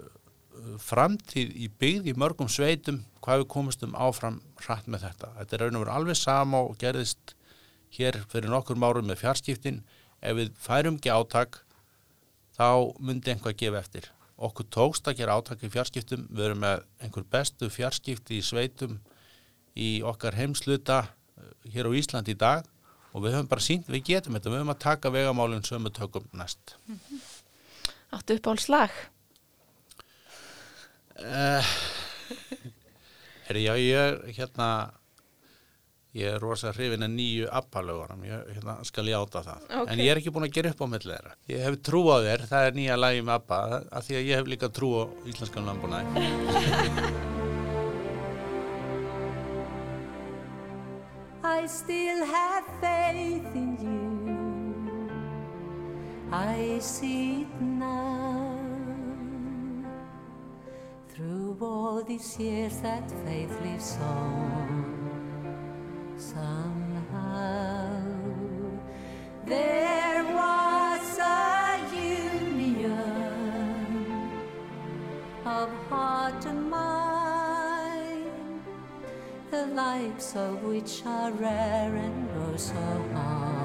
framtíð 0.83 1.51
í 1.59 1.67
byggð 1.83 2.13
í 2.13 2.19
mörgum 2.19 2.49
sveitum 2.51 3.03
hvað 3.27 3.43
við 3.43 3.49
komumstum 3.51 3.95
áfram 3.99 4.39
hratt 4.63 4.87
með 4.87 5.09
þetta. 5.09 5.33
Þetta 5.41 5.57
er 5.57 5.63
raun 5.65 5.77
og 5.77 5.83
verið 5.83 5.97
alveg 5.99 6.19
sama 6.21 6.61
og 6.63 6.77
gerðist 6.79 7.33
hér 7.97 8.21
fyrir 8.31 8.53
nokkur 8.53 8.79
márum 8.79 9.09
með 9.11 9.25
fjarskiptin. 9.25 9.81
Ef 10.23 10.37
við 10.39 10.53
færum 10.63 11.01
ekki 11.01 11.11
átak 11.11 11.59
þá 12.55 12.95
myndi 13.03 13.35
einhvað 13.35 13.59
gefa 13.59 13.83
eftir. 13.83 14.07
Okkur 14.37 14.69
tókst 14.71 15.11
að 15.11 15.19
gera 15.19 15.41
átak 15.41 15.65
í 15.67 15.73
fjarskiptum. 15.75 16.29
Við 16.31 16.47
erum 16.47 16.63
með 16.63 16.87
einhver 17.03 17.27
bestu 17.35 17.71
fjarskipti 17.73 18.39
í 18.39 18.47
sveitum 18.47 19.01
í 19.75 19.91
okkar 20.07 20.39
heimsluta 20.39 21.03
eh, 21.03 21.51
hér 21.75 21.91
á 21.91 21.99
Ísland 21.99 22.31
í 22.31 22.39
dag 22.39 22.63
og 23.11 23.25
við 23.25 23.35
höfum 23.35 23.51
bara 23.51 23.67
sínt 23.67 23.91
við 23.91 24.07
getum 24.13 24.39
þetta. 24.39 24.53
Við 24.53 24.61
höfum 24.61 24.75
að 24.77 24.83
taka 24.87 25.11
vegamálinn 25.11 25.67
sem 25.67 25.83
við 25.83 25.99
tökum 25.99 26.31
næst. 26.37 26.77
Áttu 28.15 28.39
upp 28.39 28.49
á 28.49 28.53
slag? 28.63 28.99
Uh, 31.17 31.77
herri, 33.47 33.67
já, 33.67 33.75
ég 33.79 33.97
er 33.97 34.23
hérna 34.37 34.71
ég 36.17 36.33
er 36.33 36.41
rosa 36.41 36.71
hrifin 36.73 37.05
að 37.05 37.13
nýju 37.13 37.49
appalögunum, 37.59 38.23
ég 38.25 38.53
hérna, 38.57 38.75
skal 38.89 39.09
játa 39.11 39.43
það. 39.45 39.61
Okay. 39.67 39.87
en 39.93 39.99
ég 40.01 40.11
er 40.13 40.21
ekki 40.21 40.33
búin 40.33 40.47
að 40.49 40.55
gera 40.57 40.73
upp 40.73 40.81
á 40.81 40.87
millið 40.93 41.13
þeirra. 41.13 41.33
Ég 41.53 41.59
hef 41.67 41.75
trú 41.85 42.01
á 42.09 42.17
þér, 42.25 42.41
það 42.53 42.63
er 42.69 42.73
nýja 42.79 42.97
lagi 43.01 43.21
með 43.27 43.35
appa 43.37 43.59
af 43.85 44.03
því 44.07 44.15
að 44.21 44.29
ég 44.31 44.35
hef 44.41 44.47
líka 44.53 44.69
trú 44.73 44.89
á 44.97 45.03
íslenskan 45.29 45.69
landbúnaði. 45.69 46.07
I 51.47 51.69
still 51.69 52.25
have 52.25 52.65
faith 52.81 53.55
in 53.55 53.77
you. 53.83 53.97
I 56.33 56.79
see 56.81 57.43
it 57.43 57.61
now 57.61 58.26
all 61.97 62.03
these 62.03 62.39
years 62.39 62.77
that 62.81 63.11
faith 63.25 63.59
lives 63.63 63.97
on 64.03 64.95
Somehow 66.19 68.03
There 69.47 70.23
was 70.25 71.19
a 71.19 71.81
union 71.95 73.01
Of 75.47 75.71
heart 75.89 76.45
and 76.45 76.71
mind 76.71 78.61
The 79.51 79.67
likes 79.69 80.37
of 80.37 80.63
which 80.65 81.03
are 81.07 81.33
rare 81.33 81.97
and 81.97 82.29
oh 82.37 82.57
so 82.57 82.75
hard 83.15 83.56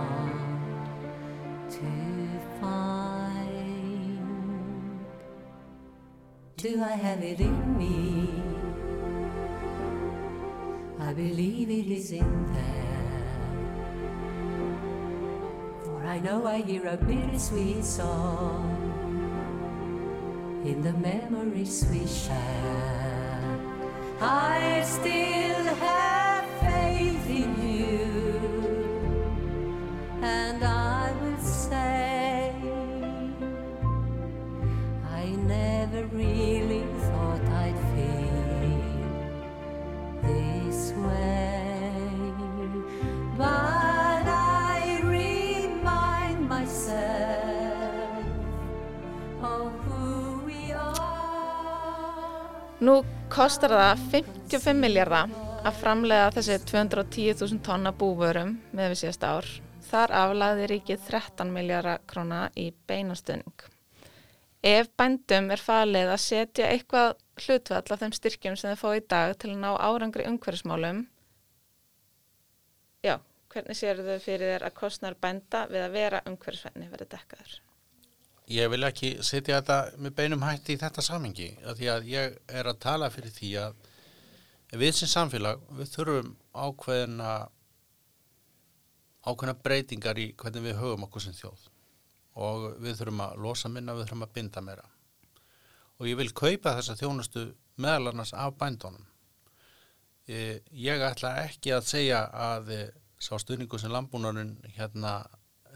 Do 6.62 6.84
I 6.84 6.92
have 6.92 7.24
it 7.24 7.40
in 7.40 7.76
me? 7.76 8.30
I 11.00 11.12
believe 11.12 11.72
it 11.72 11.88
is 11.92 12.12
in 12.12 12.54
there. 12.54 13.40
For 15.84 16.04
I 16.06 16.20
know 16.20 16.46
I 16.46 16.62
hear 16.62 16.86
a 16.86 16.98
bittersweet 16.98 17.84
song 17.84 18.78
in 20.64 20.84
the 20.84 20.94
memories 20.94 21.84
we 21.90 22.06
share. 22.06 23.58
I 24.22 24.84
still 24.86 25.66
have 25.82 26.46
faith 26.62 27.28
in 27.28 27.52
you, 27.74 28.06
and 30.22 30.64
I 30.64 30.71
Nú 52.82 52.96
kostar 53.30 53.76
það 53.78 54.00
55 54.10 54.80
miljardar 54.82 55.30
að 55.62 55.76
framlega 55.78 56.32
þessi 56.34 56.56
210.000 56.72 57.62
tonna 57.62 57.92
búvörum 57.94 58.56
með 58.74 58.90
við 58.96 59.00
síðast 59.04 59.26
ár. 59.28 59.50
Þar 59.92 60.14
aflaði 60.18 60.66
ríkið 60.72 61.04
13 61.12 61.54
miljardar 61.54 62.02
króna 62.10 62.42
í 62.58 62.72
beinastöning. 62.90 63.68
Ef 64.66 64.90
bændum 64.98 65.54
er 65.54 65.62
falið 65.62 66.10
að 66.16 66.22
setja 66.26 66.74
eitthvað 66.74 67.14
hlutvall 67.46 67.86
af 67.86 68.02
þeim 68.02 68.18
styrkjum 68.18 68.58
sem 68.58 68.74
þeir 68.74 68.82
fá 68.82 68.90
í 68.98 69.08
dag 69.14 69.38
til 69.38 69.54
að 69.54 69.62
ná 69.62 69.72
árangri 69.78 70.26
umhverfismálum, 70.32 71.06
já, 73.06 73.20
hvernig 73.54 73.78
séu 73.78 73.98
þau 74.02 74.18
fyrir 74.26 74.56
þér 74.56 74.72
að 74.72 74.80
kostnar 74.82 75.22
bænda 75.22 75.68
við 75.70 75.86
að 75.86 76.00
vera 76.00 76.26
umhverfisvenni 76.30 76.90
verið 76.90 77.14
dekkaður? 77.14 77.62
Ég 78.50 78.70
vil 78.72 78.84
ekki 78.84 79.14
setja 79.24 79.62
þetta 79.62 80.00
með 80.02 80.16
beinum 80.18 80.44
hætti 80.44 80.76
í 80.76 80.80
þetta 80.82 81.04
samengi 81.06 81.52
því 81.62 81.90
að 81.94 82.08
ég 82.10 82.38
er 82.50 82.68
að 82.68 82.80
tala 82.84 83.10
fyrir 83.14 83.34
því 83.36 83.52
að 83.62 83.76
við 84.82 84.96
sem 84.98 85.12
samfélag 85.12 85.62
við 85.78 85.92
þurfum 85.94 86.32
ákveðina 86.52 87.36
ákveðina 89.22 89.58
breytingar 89.62 90.20
í 90.20 90.32
hvernig 90.34 90.66
við 90.66 90.80
höfum 90.80 91.06
okkur 91.06 91.26
sem 91.26 91.36
þjóð. 91.38 91.68
Og 92.42 92.68
við 92.82 92.98
þurfum 92.98 93.24
að 93.26 93.40
losa 93.46 93.70
minna, 93.70 93.94
við 93.94 94.08
þurfum 94.08 94.26
að 94.26 94.34
binda 94.38 94.64
meira. 94.66 94.86
Og 96.00 96.08
ég 96.10 96.18
vil 96.18 96.32
kaupa 96.34 96.74
þessa 96.78 96.98
þjónustu 96.98 97.46
meðal 97.82 98.12
annars 98.12 98.34
af 98.34 98.56
bændunum. 98.58 99.06
Ég, 100.32 100.64
ég 100.72 101.04
ætla 101.06 101.36
ekki 101.44 101.76
að 101.76 101.90
segja 101.92 102.24
að 102.32 102.72
sá 103.22 103.36
stuðningu 103.42 103.78
sem 103.78 103.92
landbúnarinn 103.94 104.56
hérna 104.78 105.20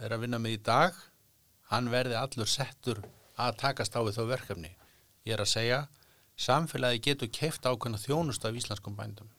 er 0.02 0.16
að 0.16 0.26
vinna 0.26 0.40
með 0.42 0.58
í 0.58 0.62
dag 0.66 0.98
hann 1.72 1.90
verði 1.94 2.18
allur 2.20 2.50
settur 2.50 3.02
að 3.36 3.58
takast 3.62 3.96
á 3.98 4.02
við 4.06 4.20
þó 4.20 4.26
verkefni. 4.30 4.72
Ég 5.26 5.36
er 5.36 5.44
að 5.44 5.52
segja, 5.54 5.80
samfélagi 6.38 7.02
getur 7.10 7.32
keift 7.34 7.66
ákveðna 7.66 8.02
þjónust 8.02 8.46
af 8.46 8.56
íslenskum 8.56 8.98
bændum 8.98 9.32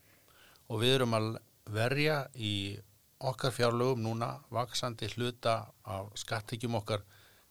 og 0.67 0.83
við 0.83 0.97
erum 0.97 1.15
að 1.15 1.29
verja 1.71 2.25
í 2.35 2.79
okkar 3.23 3.55
fjárlögum 3.55 4.03
núna 4.03 4.37
vaksandi 4.53 5.09
hluta 5.15 5.57
af 5.85 6.11
skattekjum 6.19 6.77
okkar 6.81 7.05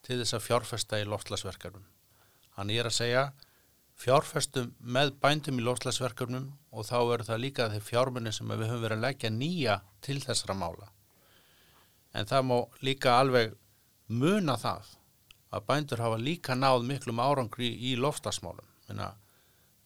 til 0.05 0.19
þess 0.19 0.37
að 0.37 0.45
fjárfesta 0.45 0.99
í 1.01 1.07
loftslagsverkefnum. 1.09 1.85
Hann 2.55 2.71
er 2.71 2.87
að 2.89 2.97
segja, 2.99 3.23
fjárfestum 3.99 4.73
með 4.79 5.15
bændum 5.23 5.59
í 5.59 5.65
loftslagsverkefnum 5.65 6.51
og 6.71 6.87
þá 6.87 6.97
eru 6.99 7.27
það 7.27 7.41
líka 7.41 7.69
þeir 7.71 7.87
fjármunni 7.89 8.33
sem 8.35 8.51
við 8.51 8.67
höfum 8.69 8.83
verið 8.83 8.97
að 8.99 9.05
leggja 9.07 9.31
nýja 9.31 9.77
til 10.05 10.19
þessara 10.23 10.57
mála. 10.59 10.91
En 12.15 12.27
það 12.29 12.47
má 12.51 12.57
líka 12.85 13.17
alveg 13.19 13.55
muna 14.07 14.55
það 14.59 14.93
að 15.55 15.65
bændur 15.69 16.03
hafa 16.03 16.17
líka 16.19 16.55
náð 16.55 16.83
miklum 16.85 17.21
árangri 17.21 17.69
í 17.89 17.95
lofslagsmálum. 17.99 18.67
Menna, 18.89 19.13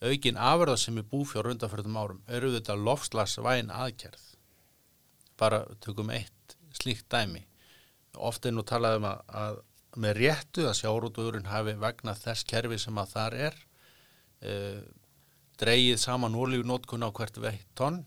aukin 0.02 0.40
afurða 0.40 0.78
sem 0.80 0.98
er 1.00 1.08
búfjár 1.12 1.52
undanfjörðum 1.54 1.98
árum 2.00 2.22
eru 2.28 2.52
þetta 2.56 2.76
lofslagsvæn 2.80 3.72
aðgerð. 3.72 4.26
Bara 5.40 5.64
tökum 5.84 6.12
eitt 6.12 6.58
slíkt 6.76 7.08
dæmi. 7.12 7.46
Ofta 8.18 8.50
er 8.50 8.56
nú 8.58 8.66
talað 8.68 9.00
um 9.00 9.10
að, 9.10 9.20
að 9.30 9.60
með 10.00 10.16
réttu 10.20 10.66
að 10.68 10.78
sjárútugurinn 10.82 11.50
hafi 11.50 11.76
vegna 11.80 12.16
þess 12.18 12.48
kerfi 12.50 12.80
sem 12.82 12.98
að 13.00 13.14
þar 13.14 13.36
er 13.48 13.60
e, 14.42 14.54
dreigið 15.62 16.02
saman 16.02 16.36
ólífunótkun 16.36 17.06
á 17.06 17.10
hvert 17.10 17.40
veitt 17.42 17.70
tonn. 17.78 18.04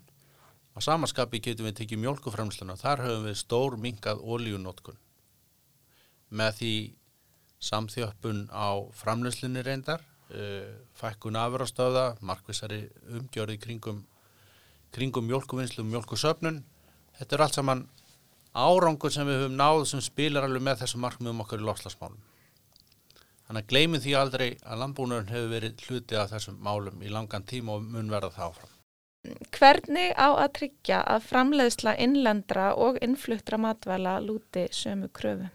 Á 0.72 0.78
samanskapi 0.80 1.40
getum 1.44 1.68
við 1.68 1.82
tekið 1.82 2.04
mjölkuframsluna. 2.04 2.78
Þar 2.80 3.04
höfum 3.06 3.26
við 3.28 3.40
stór 3.42 3.76
minkað 3.80 4.22
ólífunótkun 4.24 5.01
með 6.32 6.58
því 6.58 6.74
samþjöppun 7.62 8.46
á 8.50 8.82
framlöslinni 8.98 9.62
reyndar, 9.66 10.02
uh, 10.34 10.72
fækkun 10.98 11.38
afurastöða, 11.38 12.06
markvisari 12.20 12.86
umgjörði 13.12 13.58
kringum, 13.62 14.02
kringum 14.92 15.28
mjölkuvinnslu 15.28 15.84
mjölkusöfnun. 15.86 16.62
Þetta 17.18 17.36
er 17.36 17.44
allt 17.46 17.58
saman 17.60 17.86
árangur 18.52 19.12
sem 19.12 19.28
við 19.28 19.44
höfum 19.44 19.56
náð 19.56 19.86
sem 19.88 20.02
spilar 20.04 20.48
alveg 20.48 20.64
með 20.64 20.82
þessum 20.82 21.04
markmiðum 21.06 21.42
okkar 21.44 21.62
í 21.62 21.68
lofslagsmálum. 21.68 22.20
Þannig 23.46 23.64
að 23.64 23.72
gleymið 23.72 24.04
því 24.04 24.12
aldrei 24.16 24.46
að 24.64 24.78
landbúnurinn 24.82 25.32
hefur 25.32 25.50
verið 25.52 25.82
hluti 25.86 26.18
af 26.18 26.30
þessum 26.32 26.60
málum 26.64 27.02
í 27.04 27.10
langan 27.12 27.44
tíma 27.48 27.76
og 27.76 27.84
mun 27.84 28.12
verða 28.12 28.32
það 28.36 28.52
áfram. 28.52 28.78
Hvernig 29.54 30.14
á 30.18 30.28
að 30.34 30.52
tryggja 30.58 31.00
að 31.14 31.26
framleiðsla 31.28 31.92
innlendra 32.02 32.72
og 32.74 32.96
innfluttra 33.04 33.58
matvæla 33.60 34.16
lúti 34.24 34.66
sömu 34.74 35.10
kröfu? 35.14 35.50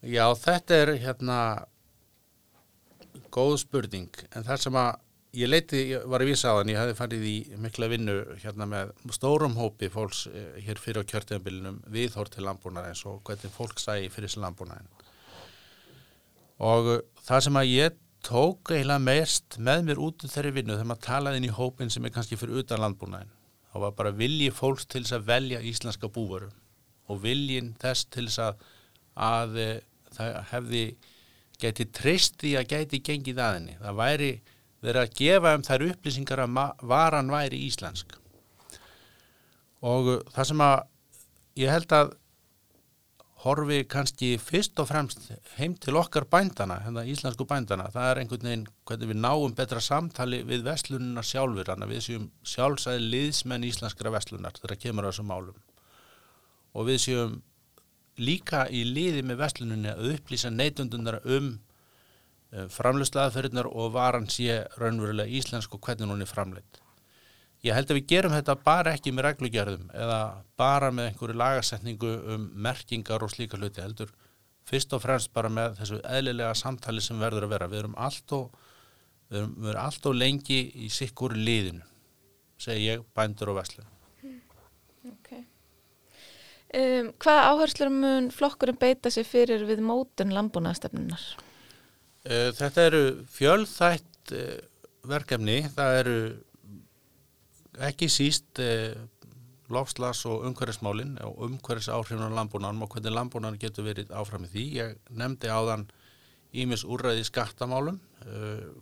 Já, 0.00 0.24
þetta 0.32 0.76
er 0.80 0.94
hérna 1.02 1.38
góð 3.34 3.58
spurning 3.64 4.10
en 4.32 4.46
það 4.46 4.62
sem 4.64 4.78
að 4.80 4.90
ég 5.36 5.50
leiti, 5.50 5.80
var 6.10 6.24
að 6.24 6.30
vísa 6.32 6.50
á 6.50 6.58
þann, 6.58 6.72
ég 6.72 6.80
hefði 6.80 6.96
farið 6.98 7.26
í 7.28 7.34
mikla 7.62 7.88
vinnu 7.92 8.14
hérna 8.42 8.66
með 8.66 8.94
stórum 9.14 9.58
hópi 9.58 9.90
fólks 9.92 10.24
eh, 10.32 10.56
hér 10.64 10.80
fyrir 10.82 11.04
á 11.06 11.08
kjörtíðanbílinum 11.12 11.82
viðhór 11.92 12.30
til 12.32 12.46
landbúnaðins 12.46 13.04
og 13.06 13.20
hvernig 13.28 13.52
fólk 13.54 13.78
sæði 13.78 14.08
fyrir 14.10 14.30
þessi 14.30 14.42
landbúnaðin 14.42 14.88
og 16.66 16.90
eh, 16.96 17.04
það 17.28 17.44
sem 17.46 17.60
að 17.60 17.70
ég 17.70 18.00
tók 18.26 18.72
eiginlega 18.72 19.04
meirst 19.04 19.60
með 19.62 19.84
mér 19.86 20.02
út 20.02 20.24
úr 20.24 20.32
þeirri 20.32 20.56
vinnu 20.58 20.74
þegar 20.74 20.90
maður 20.90 21.06
talaði 21.06 21.40
inn 21.40 21.50
í 21.50 21.54
hópin 21.60 21.92
sem 21.92 22.08
er 22.08 22.14
kannski 22.16 22.40
fyrir 22.40 22.64
utan 22.64 22.82
landbúnaðin 22.82 23.30
þá 23.70 23.78
var 23.84 23.94
bara 24.00 24.16
vilji 24.16 24.50
fólks 24.50 24.88
til 24.90 25.04
þess 25.04 25.20
að 25.20 25.30
velja 25.30 25.62
íslenska 25.70 26.10
búvaru 26.10 26.50
og 27.10 27.22
viljin 27.22 27.70
þess 27.80 28.08
til 28.10 28.26
þess 28.26 28.42
að, 28.48 28.66
að 29.30 29.62
eh, 29.62 29.78
það 30.16 30.38
hefði 30.52 30.84
geti 31.60 31.86
treyst 31.92 32.38
því 32.40 32.54
að 32.60 32.70
geti 32.72 33.02
gengið 33.04 33.42
aðinni. 33.44 33.76
Það 33.80 34.00
væri 34.00 34.30
verið 34.80 35.02
að 35.02 35.18
gefa 35.20 35.52
um 35.56 35.66
þær 35.66 35.86
upplýsingar 35.90 36.44
að 36.46 36.62
varan 36.88 37.32
væri 37.32 37.60
íslensk. 37.66 38.16
Og 39.80 40.14
uh, 40.16 40.24
það 40.32 40.50
sem 40.50 40.64
að 40.64 40.78
ég 41.60 41.72
held 41.72 41.94
að 41.96 42.16
horfi 43.40 43.78
kannski 43.88 44.34
fyrst 44.40 44.80
og 44.82 44.90
fremst 44.90 45.30
heim 45.56 45.72
til 45.80 45.96
okkar 45.96 46.26
bændana, 46.28 46.76
hérna 46.84 47.06
íslensku 47.08 47.46
bændana, 47.48 47.86
það 47.92 48.08
er 48.10 48.20
einhvern 48.20 48.48
veginn 48.48 48.66
hvernig 48.88 49.12
við 49.12 49.20
náum 49.22 49.54
betra 49.56 49.80
samtali 49.80 50.42
við 50.48 50.66
vestlununa 50.66 51.24
sjálfur, 51.24 51.70
þannig 51.70 51.88
að 51.88 51.94
við 51.94 52.04
séum 52.04 52.26
sjálfsæði 52.52 53.06
liðsmenn 53.14 53.64
íslenskra 53.70 54.12
vestlunar 54.12 54.60
þegar 54.60 54.82
kemur 54.82 55.08
á 55.08 55.10
þessum 55.10 55.32
málum. 55.32 55.62
Og 56.76 56.86
við 56.90 57.00
séum 57.06 57.38
líka 58.20 58.66
í 58.68 58.84
liði 58.86 59.24
með 59.26 59.40
vestluninu 59.42 59.94
að 59.94 60.12
upplýsa 60.14 60.52
neytundunar 60.52 61.20
um 61.24 61.50
uh, 61.56 62.66
framlöslaðaferðinar 62.76 63.70
og 63.70 63.92
varan 63.96 64.28
sé 64.30 64.62
raunverulega 64.80 65.40
íslensk 65.40 65.74
og 65.74 65.82
hvernig 65.84 66.10
hún 66.10 66.24
er 66.24 66.30
framleitt. 66.30 66.80
Ég 67.60 67.76
held 67.76 67.90
að 67.92 67.98
við 67.98 68.08
gerum 68.08 68.32
þetta 68.32 68.56
bara 68.64 68.94
ekki 68.96 69.12
með 69.12 69.26
reglugjörðum 69.26 69.90
eða 69.92 70.20
bara 70.60 70.88
með 70.96 71.10
einhverju 71.10 71.36
lagasetningu 71.36 72.12
um 72.34 72.46
merkingar 72.66 73.20
og 73.24 73.32
slíka 73.34 73.60
hluti 73.60 73.84
heldur 73.84 74.14
fyrst 74.70 74.94
og 74.96 75.02
fremst 75.04 75.32
bara 75.34 75.50
með 75.52 75.78
þessu 75.80 76.00
eðlilega 76.06 76.54
samtali 76.56 77.02
sem 77.04 77.20
verður 77.20 77.48
að 77.48 77.54
vera. 77.54 77.70
Við 77.70 77.82
erum 77.82 77.96
alltof, 78.00 78.50
við 79.28 79.42
erum, 79.42 79.54
við 79.58 79.72
erum 79.72 79.84
alltof 79.84 80.16
lengi 80.16 80.60
í 80.72 80.90
sikkur 80.94 81.36
liðinu, 81.36 81.84
segi 82.60 82.86
ég, 82.86 83.04
bændur 83.16 83.52
og 83.52 83.60
vestlun. 83.60 83.88
Um, 86.70 87.08
hvaða 87.18 87.46
áherslur 87.50 87.88
mun 87.90 88.28
flokkurinn 88.30 88.78
beita 88.78 89.10
sér 89.10 89.26
fyrir 89.26 89.64
við 89.66 89.80
mótun 89.82 90.30
landbúnaðastefnunar? 90.36 91.24
Uh, 92.22 92.52
þetta 92.54 92.84
eru 92.86 93.00
fjölþætt 93.34 94.34
uh, 94.38 94.52
verkefni, 95.10 95.64
það 95.74 95.98
eru 96.04 96.14
ekki 97.88 98.06
síst 98.12 98.62
uh, 98.62 98.94
lofslas 99.74 100.22
og 100.30 100.46
umhverfismálinn 100.46 101.18
og 101.26 101.42
umhverfis 101.48 101.90
áhrifun 101.90 102.22
á 102.30 102.38
landbúnaðanum 102.38 102.86
og 102.86 102.94
hvernig 102.94 103.18
landbúnaðan 103.18 103.60
getur 103.66 103.90
verið 103.90 104.14
áfram 104.14 104.46
í 104.46 104.54
því. 104.54 104.66
Ég 104.78 104.96
nefndi 105.10 105.50
áðan 105.50 105.88
ímis 106.50 106.82
úrræði 106.82 107.22
skattamálum, 107.28 108.00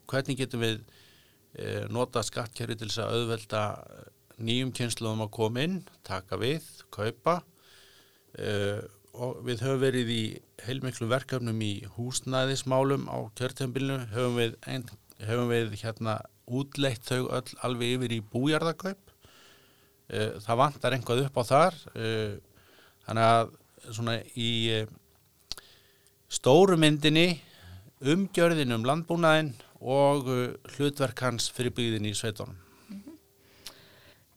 hvernig 0.08 0.38
getum 0.40 0.64
við 0.64 0.78
nota 1.92 2.22
skattkerri 2.24 2.78
til 2.80 2.88
þess 2.88 3.02
að 3.04 3.18
auðvelda 3.18 3.62
nýjum 4.40 4.72
kynsluðum 4.72 5.26
að 5.26 5.34
koma 5.36 5.66
inn, 5.66 5.76
taka 6.08 6.40
við, 6.40 6.64
kaupa 6.88 7.42
Uh, 8.36 8.84
og 9.18 9.40
við 9.46 9.62
höfum 9.64 9.80
verið 9.82 10.10
í 10.12 10.22
heilmiklu 10.66 11.08
verkefnum 11.10 11.58
í 11.64 11.72
húsnæðismálum 11.96 13.08
á 13.10 13.18
kjörtjambilinu 13.38 14.04
höfum 14.12 14.36
við, 14.38 14.58
ein, 14.68 14.84
höfum 15.24 15.48
við 15.50 15.72
hérna 15.80 16.18
útleitt 16.46 17.08
þau 17.08 17.26
öll 17.38 17.56
alveg 17.66 17.96
yfir 17.96 18.14
í 18.18 18.20
bújarðakaup. 18.34 19.14
Uh, 20.08 20.36
það 20.44 20.60
vantar 20.62 20.96
einhvað 20.96 21.24
upp 21.26 21.40
á 21.40 21.42
þar, 21.48 21.80
uh, 21.96 22.36
þannig 23.08 23.32
að 23.32 23.56
svona 23.96 24.18
í 24.36 24.52
uh, 24.76 25.64
stóru 26.28 26.78
myndinni 26.80 27.40
umgjörðin 27.98 28.76
um 28.76 28.86
landbúnaðin 28.86 29.54
og 29.78 30.28
hlutverk 30.76 31.20
hans 31.24 31.48
fyrir 31.54 31.74
byggðin 31.74 32.06
í 32.10 32.14
sveitunum. 32.14 32.56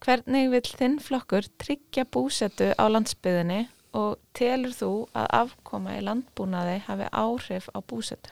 Hvernig 0.02 0.48
vil 0.50 0.64
þinn 0.66 0.98
flokkur 0.98 1.46
tryggja 1.62 2.08
búsetu 2.10 2.72
á 2.74 2.86
landsbyðinni 2.90 3.68
og 3.98 4.20
telur 4.38 4.76
þú 4.76 4.92
að 5.18 5.28
afkoma 5.42 5.98
í 5.98 6.04
landbúnaði 6.06 6.78
hafi 6.88 7.10
áhrif 7.12 7.68
á 7.76 7.80
búsetu? 7.82 8.32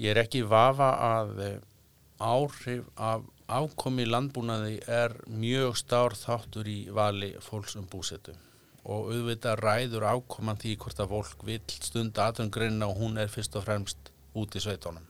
Ég 0.00 0.14
er 0.14 0.22
ekki 0.22 0.46
vafa 0.48 0.94
að 1.04 1.42
eh, 1.44 1.58
áhrif 2.20 2.88
af 2.96 3.26
afkomi 3.50 4.04
í 4.06 4.10
landbúnaði 4.10 4.78
er 4.86 5.16
mjög 5.26 5.76
stár 5.80 6.14
þáttur 6.18 6.68
í 6.70 6.78
vali 6.94 7.32
fólks 7.42 7.76
um 7.80 7.88
búsetu 7.90 8.36
og 8.80 9.10
auðvitað 9.12 9.60
ræður 9.60 10.06
afkoman 10.08 10.58
því 10.60 10.76
hvort 10.80 11.00
að 11.02 11.10
fólk 11.12 11.42
vil 11.44 11.60
stunda 11.68 12.28
aðrangreina 12.30 12.88
og 12.88 13.00
hún 13.02 13.18
er 13.20 13.32
fyrst 13.32 13.56
og 13.58 13.66
fremst 13.66 14.12
út 14.38 14.56
í 14.56 14.62
sveitónum. 14.62 15.04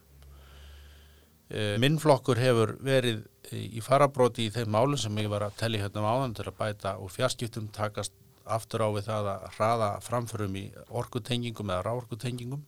Minn 1.79 1.99
flokkur 1.99 2.39
hefur 2.39 2.75
verið 2.83 3.23
í 3.51 3.81
farabróti 3.83 4.47
í 4.47 4.51
þeim 4.53 4.71
málum 4.75 4.99
sem 4.99 5.17
ég 5.19 5.31
var 5.31 5.45
að 5.47 5.57
telli 5.61 5.79
hérna 5.81 6.03
á 6.03 6.11
áðan 6.15 6.35
til 6.35 6.47
að 6.47 6.57
bæta 6.59 6.93
og 6.99 7.11
fjarskiptum 7.11 7.69
takast 7.75 8.15
aftur 8.55 8.83
á 8.85 8.89
við 8.95 9.07
það 9.07 9.29
að 9.31 9.45
hraða 9.57 9.89
framförum 10.05 10.57
í 10.59 10.65
orkutengingum 10.89 11.71
eða 11.71 11.85
ráorkutengingum 11.87 12.65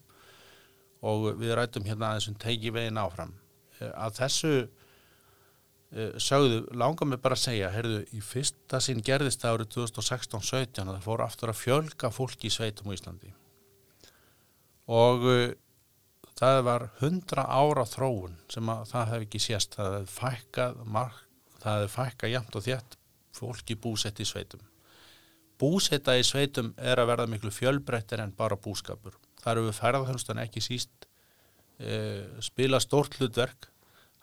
og 1.04 1.28
við 1.40 1.54
rætum 1.58 1.84
hérna 1.84 2.12
aðeins 2.12 2.30
um 2.30 2.38
tengi 2.40 2.72
veginn 2.72 3.00
áfram. 3.00 3.34
Að 3.80 4.18
þessu 4.22 4.54
sögðu 6.18 6.64
langar 6.74 7.06
mig 7.06 7.20
bara 7.22 7.36
að 7.36 7.44
segja, 7.44 7.70
heyrðu, 7.70 8.00
í 8.16 8.20
fyrsta 8.24 8.80
sinn 8.82 9.02
gerðist 9.04 9.44
árið 9.46 9.70
2016-17 9.76 10.88
að 10.88 10.96
það 10.96 11.04
fór 11.06 11.22
aftur 11.22 11.52
að 11.52 11.60
fjölga 11.60 12.10
fólki 12.10 12.50
í 12.50 12.54
sveitum 12.54 12.90
á 12.90 12.96
Íslandi 12.96 13.30
og 14.90 15.22
það 16.34 16.60
var 16.66 16.88
100 16.98 17.46
ára 17.46 17.86
þróun 17.88 18.34
sem 18.50 18.68
að 18.74 18.84
það 18.90 19.10
hef 19.12 19.26
ekki 19.28 19.42
sést, 19.42 19.78
það 19.78 19.94
hefði 19.94 20.12
fækkað 20.18 20.82
mark, 20.96 21.24
það 21.62 21.78
hefði 21.78 21.92
fækkað 21.94 22.34
jæmt 22.34 22.58
og 22.58 22.66
þétt 22.66 22.96
fólki 23.34 23.76
búsett 23.78 24.20
í 24.20 24.26
sveitum. 24.28 24.62
Búsetta 25.64 26.18
í 26.20 26.24
sveitum 26.26 26.74
er 26.76 27.00
að 27.00 27.14
verða 27.14 27.30
miklu 27.32 27.52
fjölbreyttir 27.54 28.20
en 28.20 28.36
bara 28.36 28.60
búskapur. 28.60 29.16
Það 29.40 29.52
eru 29.56 29.76
ferðarþjónustan 29.80 30.40
ekki 30.44 30.60
síst 30.64 31.06
e, 31.80 31.94
spila 32.44 32.80
stórt 32.82 33.16
hlutverk 33.16 33.70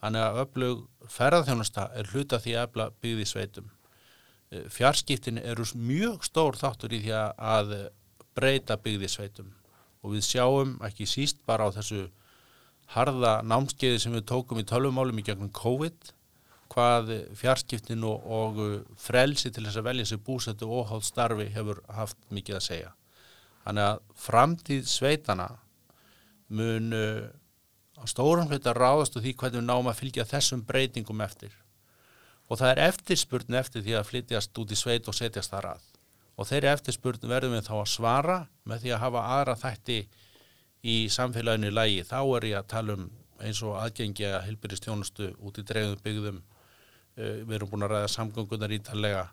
Þannig 0.02 0.24
að 0.26 0.40
öflug 0.42 0.80
ferðarþjónusta 1.14 1.84
er 1.94 2.08
hluta 2.10 2.40
því 2.42 2.54
að 2.58 2.64
öfla 2.68 2.86
byggði 3.04 3.26
sveitum. 3.30 3.68
Fjarskiptin 4.74 5.38
eru 5.38 5.66
mjög 5.78 6.26
stór 6.26 6.58
þáttur 6.58 6.96
í 6.98 7.04
því 7.04 7.14
að 7.14 7.76
breyta 8.36 8.80
byggði 8.82 9.10
sveitum 9.12 9.52
og 10.02 10.16
við 10.16 10.26
sjáum 10.26 10.74
ekki 10.88 11.06
síst 11.06 11.44
bara 11.46 11.68
á 11.70 11.76
þessu 11.76 12.08
harða 12.96 13.36
námskeiði 13.46 14.00
sem 14.02 14.16
við 14.18 14.26
tókum 14.32 14.60
í 14.60 14.66
tölvumálum 14.68 15.22
í 15.22 15.26
gegnum 15.28 15.52
COVID 15.54 16.12
hvað 16.72 17.12
fjarskiptin 17.38 18.06
og, 18.08 18.24
og 18.24 18.62
frelsi 19.00 19.52
til 19.52 19.66
þess 19.66 19.82
að 19.82 19.88
velja 19.90 20.08
sér 20.10 20.24
búsættu 20.26 20.70
og 20.72 20.88
hátt 20.92 21.08
starfi 21.08 21.50
hefur 21.52 21.84
haft 21.92 22.18
mikið 22.32 22.58
að 22.58 22.66
segja. 22.68 22.94
Þannig 23.66 23.88
að 23.90 24.02
framtíð 24.18 24.88
sveitana 24.90 25.50
mun 26.52 26.94
á 28.02 28.06
stórum 28.10 28.50
hluta 28.50 28.74
ráðast 28.74 29.16
og 29.16 29.24
því 29.24 29.36
hvernig 29.38 29.62
við 29.62 29.68
náum 29.68 29.90
að 29.92 30.00
fylgja 30.00 30.28
þessum 30.28 30.64
breytingum 30.66 31.22
eftir. 31.22 31.54
Og 32.50 32.60
það 32.60 32.74
er 32.74 32.84
eftirspurn 32.90 33.58
eftir 33.60 33.86
því 33.86 33.96
að 34.00 34.08
flytjast 34.10 34.58
út 34.60 34.74
í 34.74 34.78
sveit 34.80 35.08
og 35.08 35.16
setjast 35.16 35.54
þar 35.54 35.70
að. 35.76 35.84
Og 36.40 36.48
þeirri 36.50 36.72
eftirspurn 36.72 37.30
verðum 37.30 37.56
við 37.56 37.68
þá 37.70 37.76
að 37.78 37.92
svara 37.94 38.38
með 38.68 38.84
því 38.84 38.94
að 38.96 39.04
hafa 39.06 39.26
aðra 39.36 39.58
þætti 39.62 40.00
í 40.82 40.96
samfélaginu 41.14 41.72
lægi. 41.72 42.02
Þá 42.10 42.20
er 42.24 42.48
ég 42.50 42.58
að 42.60 42.72
tala 42.74 42.98
um 42.98 43.06
eins 43.42 43.62
og 43.66 43.78
aðgengja 43.80 44.42
hilbyrjastjónustu 44.48 45.32
út 45.40 45.62
í 45.62 45.66
dreifum 45.66 46.02
byggðum. 46.04 46.42
Við 47.16 47.56
erum 47.58 47.72
búin 47.72 47.86
að 47.86 47.96
ræða 47.96 48.12
samgöngunar 48.14 48.74
ítalega. 48.76 49.26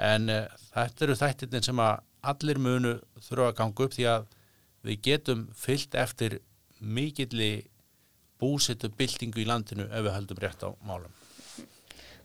En 0.00 0.30
uh, 0.32 0.44
þetta 0.70 1.06
eru 1.06 1.16
þættirinn 1.18 1.66
sem 1.66 1.82
að 1.82 2.04
allir 2.30 2.60
munu 2.60 2.94
þurfa 3.24 3.48
að 3.50 3.58
ganga 3.58 3.86
upp 3.86 3.96
því 3.96 4.06
að 4.12 4.28
við 4.86 5.02
getum 5.08 5.48
fyllt 5.56 5.96
eftir 5.98 6.38
mikilli 6.80 7.52
búsettu 8.40 8.88
byltingu 8.96 9.42
í 9.42 9.48
landinu 9.48 9.88
ef 9.88 10.04
við 10.06 10.14
höldum 10.16 10.40
rétt 10.40 10.64
á 10.64 10.70
málum. 10.86 11.12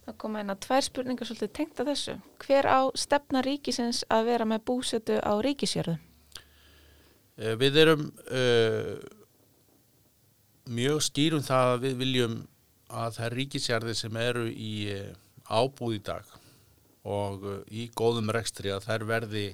Það 0.05 0.17
koma 0.21 0.41
eina 0.43 0.55
tvær 0.61 0.85
spurningar 0.85 1.27
svolítið 1.27 1.53
tengt 1.57 1.79
að 1.81 1.89
þessu. 1.91 2.15
Hver 2.45 2.67
á 2.69 2.79
stefna 2.93 3.41
ríkisins 3.43 4.03
að 4.13 4.27
vera 4.29 4.45
með 4.47 4.65
búsettu 4.69 5.17
á 5.17 5.33
ríkisjörðu? 5.41 5.95
Við 7.35 7.79
erum 7.81 8.05
uh, 8.31 8.93
mjög 10.71 11.01
skýrum 11.09 11.43
það 11.43 11.71
að 11.73 11.81
við 11.87 11.97
viljum 12.03 12.37
að 12.95 13.17
það 13.17 13.27
er 13.27 13.37
ríkisjörði 13.39 13.95
sem 13.99 14.19
eru 14.21 14.45
í 14.49 14.73
uh, 14.95 15.11
ábúð 15.51 15.97
í 15.97 16.01
dag 16.07 16.33
og 17.05 17.45
uh, 17.45 17.59
í 17.69 17.89
góðum 17.97 18.31
rekstri 18.33 18.73
að 18.73 18.87
þær 18.87 19.07
verði 19.11 19.45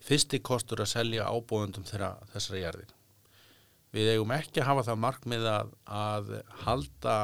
fyrsti 0.00 0.40
kostur 0.44 0.80
að 0.80 0.92
selja 0.94 1.28
ábúðundum 1.28 1.84
þessara 1.84 2.62
jörðin. 2.62 2.96
Við 3.90 4.12
eigum 4.14 4.32
ekki 4.32 4.62
að 4.62 4.68
hafa 4.70 4.86
það 4.86 5.00
markmið 5.02 5.46
að, 5.50 5.72
að 5.84 6.28
halda 6.62 7.16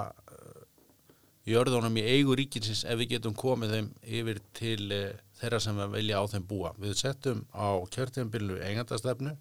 jörðunum 1.47 1.97
í 2.01 2.05
eigu 2.11 2.35
ríkinsins 2.37 2.83
ef 2.85 2.99
við 2.99 3.15
getum 3.15 3.37
komið 3.39 3.77
þeim 3.77 3.91
yfir 4.19 4.41
til 4.59 4.91
þeirra 5.39 5.61
sem 5.63 5.79
við 5.79 5.93
vilja 5.95 6.21
á 6.21 6.25
þeim 6.33 6.47
búa. 6.51 6.73
Við 6.81 6.97
settum 6.99 7.45
á 7.55 7.79
kjörtíðanbyrlu 7.95 8.59
eigandastefnu 8.67 9.37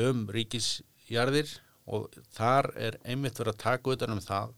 um 0.00 0.24
ríkisjarðir 0.34 1.52
og 1.90 2.10
þar 2.34 2.70
er 2.78 2.98
einmitt 3.04 3.38
verið 3.38 3.54
að 3.54 3.62
taka 3.64 3.94
utan 3.94 4.14
um 4.14 4.22
það 4.24 4.54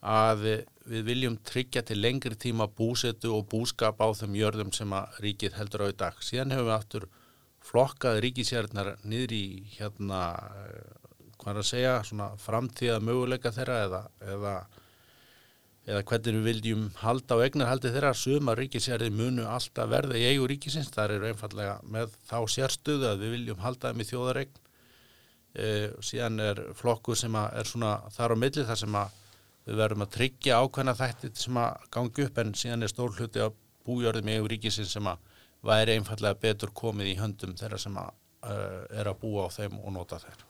að 0.00 0.44
við 0.88 1.04
viljum 1.08 1.36
tryggja 1.44 1.82
til 1.84 1.98
lengri 2.00 2.36
tíma 2.38 2.68
búsetu 2.70 3.32
og 3.36 3.48
búskap 3.50 4.00
á 4.00 4.08
þeim 4.14 4.36
jörðum 4.38 4.72
sem 4.72 4.92
að 4.94 5.18
ríkið 5.24 5.58
heldur 5.58 5.84
á 5.84 5.86
í 5.90 5.96
dag. 5.98 6.20
Síðan 6.22 6.54
hefur 6.54 6.68
við 6.68 6.76
aftur 6.76 7.08
flokkað 7.68 8.20
ríkisjörðnar 8.24 8.92
niður 9.04 9.34
í 9.36 9.44
hérna, 9.74 10.20
hvað 11.40 11.54
er 11.54 11.62
að 11.62 11.70
segja, 11.72 11.96
svona 12.06 12.30
framtíða 12.40 13.00
möguleika 13.04 13.52
þeirra 13.52 13.80
eða, 13.88 14.02
eða 14.34 14.54
eða 15.88 16.04
hvernig 16.04 16.36
við 16.36 16.46
viljum 16.48 16.88
halda 17.00 17.38
á 17.40 17.44
egnarhaldi 17.46 17.92
þeirra. 17.94 18.14
Suma 18.16 18.54
ríkisjærði 18.58 19.08
munu 19.14 19.46
alltaf 19.48 19.88
verða 19.88 20.18
í 20.20 20.26
eigu 20.28 20.48
ríkisins, 20.50 20.90
þar 20.92 21.16
eru 21.16 21.30
einfallega 21.30 21.78
með 21.88 22.16
þá 22.28 22.38
sérstuðu 22.54 23.08
að 23.08 23.22
við 23.24 23.34
viljum 23.36 23.62
halda 23.64 23.92
þeim 23.92 24.02
í 24.04 24.08
þjóðaregn 24.10 24.58
e, 25.54 25.70
síðan 26.04 26.44
er 26.44 26.60
flokkur 26.76 27.16
sem 27.18 27.38
er 27.40 27.70
svona 27.70 27.94
þar 28.12 28.36
á 28.36 28.42
milli 28.44 28.66
þar 28.68 28.82
sem 28.82 29.00
að 29.00 29.16
við 29.68 29.80
verðum 29.82 30.04
að 30.06 30.12
tryggja 30.16 30.60
ákveðna 30.62 30.94
þætti 30.96 31.30
sem 31.36 31.58
að 31.60 31.88
gangi 31.94 32.24
upp 32.24 32.38
en 32.40 32.54
síðan 32.56 32.86
er 32.86 32.92
stór 32.92 33.16
hluti 33.18 33.44
á 33.44 33.48
bújörðum 33.88 34.30
í 34.30 34.36
eigu 34.38 34.50
ríkisins 34.52 34.94
sem 34.96 35.08
að 35.10 35.24
væri 35.68 35.98
einfallega 35.98 36.38
betur 36.40 36.72
komið 36.76 37.12
í 37.12 37.16
höndum 37.18 37.56
þeirra 37.58 37.80
sem 37.82 37.98
að 37.98 38.08
uh, 38.48 38.84
er 39.00 39.10
að 39.10 39.18
búa 39.22 39.48
á 39.48 39.54
þeim 39.54 39.76
og 39.82 39.92
nota 39.96 40.20
þeir. 40.22 40.44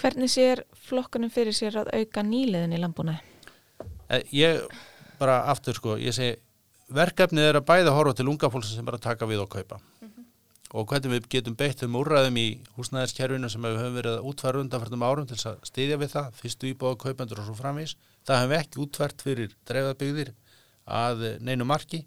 Hvernig 0.00 0.32
sér 0.32 0.62
flokkunum 0.86 1.32
fyrir 1.32 1.56
sér 1.56 1.82
að 1.82 1.90
auka 1.98 2.22
nýliðin 2.24 2.76
í 2.76 2.80
landbúnaði? 2.80 3.26
Ég 4.34 4.62
bara 5.20 5.42
aftur 5.50 5.76
sko, 5.76 5.96
ég 6.00 6.14
segi 6.16 6.38
verkefnið 6.94 7.50
er 7.50 7.58
að 7.60 7.66
bæða 7.68 7.94
horfa 7.94 8.16
til 8.18 8.30
unga 8.30 8.50
fólk 8.50 8.66
sem 8.66 8.86
bara 8.86 9.02
taka 9.02 9.28
við 9.28 9.44
og 9.44 9.50
kaupa. 9.52 9.80
Og 10.70 10.86
hvernig 10.90 11.16
við 11.16 11.28
getum 11.34 11.56
beitt 11.58 11.82
um 11.82 11.98
úrræðum 11.98 12.38
í 12.38 12.46
húsnæðiskerfinu 12.76 13.50
sem 13.50 13.64
við 13.66 13.78
höfum 13.80 13.96
verið 13.98 14.16
að 14.18 14.26
útfæra 14.30 14.62
undanfærtum 14.62 15.04
árum 15.06 15.28
til 15.30 15.38
að 15.50 15.62
stiðja 15.66 15.98
við 15.98 16.12
það, 16.14 16.28
fyrstu 16.38 16.70
íbáða 16.70 17.00
kaupendur 17.04 17.42
og 17.42 17.48
svo 17.48 17.56
framvís, 17.58 17.96
það 18.28 18.40
hefum 18.40 18.52
við 18.52 18.60
ekki 18.60 18.82
útfært 18.84 19.24
fyrir 19.26 19.56
dreifðabygðir 19.70 20.34
að 21.00 21.24
neinu 21.42 21.66
marki. 21.66 22.04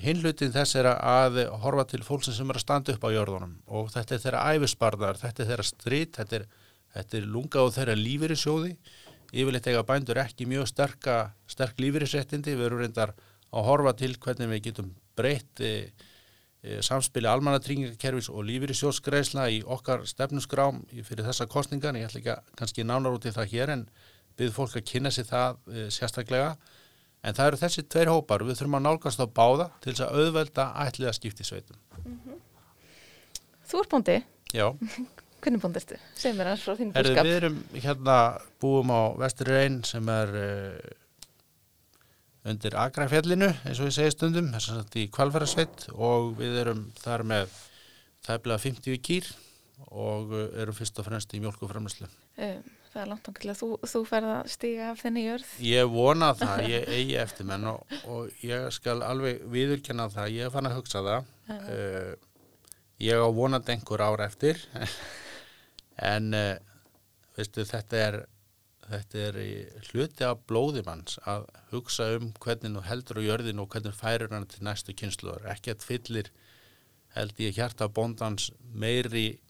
Hinlutin 0.00 0.54
þess 0.54 0.78
er 0.78 0.90
að 0.90 1.40
horfa 1.62 1.86
til 1.90 2.02
fólk 2.06 2.26
sem 2.26 2.50
er 2.50 2.58
að 2.58 2.64
standa 2.64 2.94
upp 2.94 3.06
á 3.06 3.10
jörðunum. 3.10 3.54
Og 3.74 3.88
þetta 3.94 4.16
er 4.16 4.24
þeirra 4.24 4.42
æfisbarðar, 4.54 5.18
þetta 5.18 5.42
er 5.42 5.48
þeirra 5.50 5.66
strit, 5.66 6.18
þetta 6.18 6.38
er, 6.38 6.44
þetta 6.94 7.18
er 7.18 7.30
lunga 7.36 7.64
og 7.64 7.72
þeirra 7.74 7.96
lífeyri 7.98 8.38
sjóði 8.38 8.76
yfirleitt 9.30 9.68
eiga 9.70 9.86
bændur 9.86 10.20
ekki 10.22 10.46
mjög 10.50 10.68
sterk 10.70 11.80
lífeyrisréttindi, 11.80 12.56
við 12.58 12.66
erum 12.66 12.82
reyndar 12.82 13.14
að 13.50 13.66
horfa 13.66 13.94
til 13.98 14.12
hvernig 14.18 14.50
við 14.50 14.64
getum 14.68 14.90
breytt 15.18 15.62
e, 15.62 15.70
e, 15.70 16.09
samspili 16.84 17.28
almanatringarkerfis 17.30 18.28
og 18.28 18.44
lífeyrissjósgreisla 18.44 19.46
í 19.48 19.62
okkar 19.64 20.04
stefnusgrám 20.08 20.82
fyrir 20.92 21.24
þessa 21.24 21.46
kostningan, 21.48 21.96
ég 21.96 22.10
ætla 22.10 22.20
ekki 22.20 22.34
að 22.34 22.50
kannski 22.60 22.84
nánar 22.84 23.16
út 23.16 23.24
í 23.24 23.32
það 23.32 23.54
hér 23.54 23.72
en 23.76 23.86
byrð 24.36 24.58
fólk 24.58 24.76
að 24.76 24.86
kynna 24.90 25.12
sér 25.14 25.28
það 25.30 25.56
e, 25.72 25.86
sérstaklega 25.94 26.50
en 27.24 27.36
það 27.36 27.46
eru 27.46 27.60
þessi 27.62 27.86
tveir 27.88 28.12
hópar, 28.12 28.44
við 28.44 28.60
þurfum 28.60 28.78
að 28.78 28.86
nálgast 28.88 29.24
á 29.24 29.26
báða 29.40 29.70
til 29.80 29.94
þess 29.94 30.04
að 30.04 30.20
auðvelda 30.20 30.68
ætliða 30.84 31.16
skipti 31.16 31.48
sveitum. 31.48 31.80
Mm 32.04 32.20
-hmm. 32.20 32.38
Þú 33.70 33.80
er 33.80 33.90
búndi? 33.90 34.16
Já. 34.52 34.66
hvernig 35.40 35.62
búndastu? 35.62 35.96
Segð 36.18 36.38
mér 36.38 36.52
hans 36.52 36.64
frá 36.64 36.76
þín 36.76 36.92
búskap. 36.92 37.24
við 37.24 37.36
erum 37.36 37.58
hérna 37.72 38.16
búum 38.60 38.92
á 38.92 39.16
Vestur 39.20 39.48
Reyn 39.48 39.82
sem 39.84 40.08
er 40.08 40.28
uh, 40.28 40.74
undir 42.48 42.76
Akrafjallinu 42.80 43.50
eins 43.68 43.80
og 43.80 43.88
við 43.88 43.96
segja 43.98 44.14
stundum 44.14 44.50
þess 44.54 44.72
að 44.72 44.82
þetta 44.82 45.00
í 45.02 45.06
Kvalfærasveit 45.12 45.86
og 45.92 46.34
við 46.38 46.58
erum 46.62 46.84
þar 47.00 47.24
með 47.28 47.56
þæflega 48.26 48.62
50 48.64 49.00
kýr 49.04 49.30
og 49.90 50.32
uh, 50.34 50.46
erum 50.60 50.76
fyrst 50.76 51.00
og 51.00 51.08
fremst 51.08 51.34
í 51.36 51.40
mjölkuframlæslu. 51.42 52.08
Um, 52.40 52.64
það 52.92 53.02
er 53.02 53.10
langt 53.12 53.30
að 53.30 53.60
þú, 53.60 53.68
þú 53.92 54.02
ferð 54.08 54.32
að 54.34 54.50
stiga 54.54 54.88
af 54.92 55.04
þenni 55.04 55.26
jörð. 55.26 55.52
Ég 55.66 55.92
vona 55.92 56.32
það, 56.38 56.64
ég 56.74 56.90
eigi 56.96 57.20
eftir 57.20 57.48
menn 57.48 57.68
og, 57.70 57.94
og 58.10 58.44
ég 58.46 58.66
skal 58.76 59.00
alveg 59.06 59.44
viðurkenna 59.52 60.08
það, 60.12 60.34
ég 60.36 60.52
fann 60.54 60.70
að 60.70 60.76
hugsa 60.80 61.04
það. 61.06 61.30
Uh, 61.50 62.12
ég 63.00 63.20
á 63.20 63.28
vonandi 63.32 63.74
einhver 63.74 64.04
ár 64.04 64.22
eftir 64.24 64.60
en 66.12 66.34
uh, 66.36 66.52
veistu, 67.36 67.64
þetta 67.68 68.04
er 68.04 68.20
þetta 68.90 69.20
er 69.28 69.38
hluti 69.90 70.26
af 70.26 70.40
blóðimanns 70.50 71.18
að 71.28 71.46
hugsa 71.70 72.08
um 72.16 72.32
hvernig 72.42 72.74
þú 72.76 72.86
heldur 72.88 73.20
á 73.22 73.28
jörðinu 73.28 73.64
og 73.64 73.74
hvernig 73.74 73.96
færir 73.96 74.32
hann 74.34 74.48
til 74.50 74.64
næstu 74.66 74.94
kynsluður. 74.96 75.46
Ekkert 75.52 75.86
fyllir 75.86 76.32
held 77.14 77.38
ég 77.42 77.56
hjarta 77.56 77.88
bóndans 77.90 78.50
meiri 78.74 79.40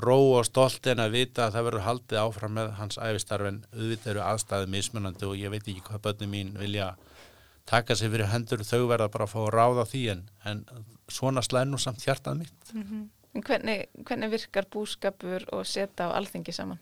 ró 0.00 0.16
og 0.38 0.46
stolt 0.48 0.86
en 0.90 1.02
að 1.02 1.14
vita 1.14 1.46
að 1.46 1.56
það 1.56 1.66
verður 1.68 1.86
haldið 1.88 2.20
áfram 2.22 2.56
með 2.58 2.70
hans 2.80 2.98
æfistarfin 2.98 3.60
auðvitað 3.74 4.12
eru 4.14 4.24
aðstæðið 4.24 4.72
mismunandi 4.74 5.28
og 5.28 5.36
ég 5.38 5.52
veit 5.54 5.68
ekki 5.68 5.84
hvað 5.86 6.02
börnum 6.08 6.32
mín 6.34 6.54
vilja 6.58 6.94
taka 7.70 7.94
sig 7.96 8.10
fyrir 8.10 8.32
hendur 8.32 8.64
þau 8.66 8.88
verða 8.90 9.10
bara 9.14 9.28
að 9.28 9.34
fá 9.34 9.38
að 9.44 9.52
ráða 9.54 9.84
því 9.92 10.02
en, 10.14 10.24
en 10.50 10.64
svona 11.08 11.44
slæð 11.46 11.70
nú 11.70 11.78
samt 11.78 12.02
hjartað 12.06 12.42
mitt 12.42 12.74
En 13.34 13.42
hvernig, 13.42 13.88
hvernig 14.06 14.30
virkar 14.30 14.66
búskapur 14.70 15.42
og 15.54 15.64
setja 15.66 16.06
á 16.06 16.14
alþingi 16.14 16.52
saman? 16.54 16.78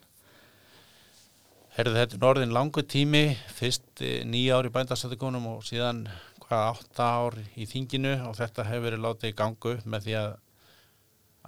Herðu 1.73 1.97
þetta 1.97 2.19
norðin 2.21 2.53
langu 2.53 2.83
tími 2.85 3.23
fyrst 3.57 4.03
eh, 4.05 4.21
nýja 4.29 4.59
ár 4.61 4.69
í 4.69 4.73
bændastættikonum 4.75 5.47
og 5.55 5.63
síðan 5.65 6.03
hvað 6.43 6.65
átta 6.75 7.07
ár 7.23 7.37
í 7.57 7.65
þinginu 7.71 8.13
og 8.29 8.35
þetta 8.37 8.67
hefur 8.69 8.85
verið 8.91 9.05
látið 9.07 9.33
í 9.33 9.37
gangu 9.39 9.73
með 9.89 10.07
því 10.09 10.17
að 10.21 10.33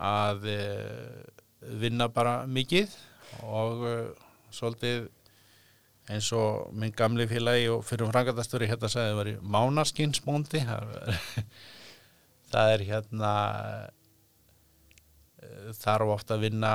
að 0.05 0.47
e, 0.51 0.61
vinna 1.83 2.09
bara 2.11 2.33
mikið 2.51 2.95
og 3.47 3.85
e, 3.87 3.93
svolítið 4.57 5.05
eins 6.11 6.31
og 6.35 6.73
minn 6.75 6.95
gamli 6.97 7.29
félagi 7.31 7.69
og 7.71 7.85
fyrir 7.87 8.11
frangatastöri 8.11 8.67
hérna 8.73 8.91
sagði 8.91 9.13
það 9.13 9.21
var 9.21 9.31
í 9.31 9.37
mánaskinsmóndi 9.55 10.65
það 12.51 12.73
er- 12.73 12.87
hérna 12.89 13.33
þarf 15.85 16.17
ofta 16.17 16.35
að 16.39 16.47
vinna 16.49 16.75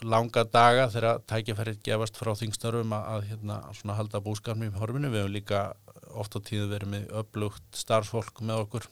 langa 0.00 0.44
daga 0.48 0.88
þegar 0.90 1.22
tækifærið 1.30 1.80
gefast 1.86 2.18
frá 2.18 2.32
þingstörfum 2.38 2.94
að, 2.96 3.08
að 3.12 3.26
hérna, 3.30 3.58
svona 3.78 3.96
halda 3.98 4.22
búskapnum 4.24 4.70
í 4.70 4.78
horfinu. 4.80 5.10
Við 5.12 5.22
hefum 5.22 5.34
líka 5.36 5.64
oft 6.18 6.36
á 6.36 6.40
tíðu 6.44 6.70
verið 6.72 6.92
með 6.94 7.12
upplugt 7.22 7.82
starfsfólk 7.82 8.40
með 8.44 8.64
okkur. 8.64 8.88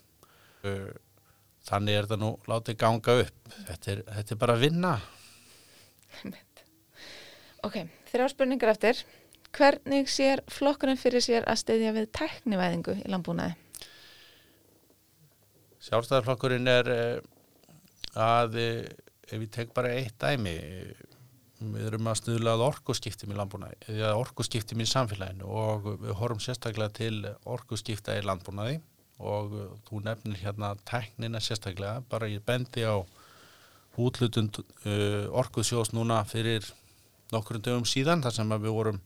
Þannig 1.71 1.97
er 1.97 2.09
þetta 2.09 2.21
nú 2.21 2.35
látið 2.51 2.79
ganga 2.81 3.17
upp. 3.25 3.55
Þetta 3.69 3.93
er, 3.95 4.05
þetta 4.19 4.35
er 4.37 4.43
bara 4.45 4.57
að 4.57 4.67
vinna. 4.67 4.93
Ok, 7.67 7.83
þrjá 8.09 8.31
spurningar 8.33 8.73
eftir. 8.73 9.03
Hvernig 9.57 10.07
sér 10.09 10.41
flokkurinn 10.49 11.01
fyrir 11.01 11.25
sér 11.25 11.45
að 11.51 11.59
steyðja 11.65 11.91
við 11.97 12.07
tæknivæðingu 12.17 12.95
í 13.03 13.11
landbúnaði? 13.11 13.57
Sjálfstæðarflokkurinn 15.81 16.71
er 16.71 16.91
að, 18.15 18.57
ef 19.31 19.39
ég 19.39 19.51
tek 19.55 19.73
bara 19.77 19.93
eitt 19.95 20.17
dæmi, 20.21 20.55
við 21.61 21.87
erum 21.91 22.09
að 22.09 22.21
stuðla 22.23 22.55
að 22.57 22.67
orkuskiptum 22.71 23.33
í 23.35 23.37
landbúnaði, 23.39 23.79
eða 23.93 24.15
orkuskiptum 24.21 24.81
í 24.81 24.89
samfélaginu 24.89 25.49
og 25.49 25.91
við 26.01 26.15
horfum 26.17 26.41
sérstaklega 26.43 26.95
til 26.97 27.15
orkuskipta 27.45 28.17
í 28.17 28.25
landbúnaði 28.25 28.81
og 29.21 29.53
þú 29.89 30.01
nefnir 30.07 30.41
hérna 30.41 30.73
tæknina 30.89 31.43
sérstaklega, 31.45 32.01
bara 32.09 32.31
ég 32.33 32.45
bendi 32.47 32.87
á 32.89 32.97
útlutund 34.01 34.63
uh, 34.63 35.27
orkusjós 35.37 35.93
núna 35.93 36.23
fyrir 36.25 36.65
nokkur 37.35 37.61
dögum 37.61 37.85
síðan 37.85 38.23
þar 38.25 38.37
sem 38.39 38.55
við 38.55 38.73
vorum 38.73 39.01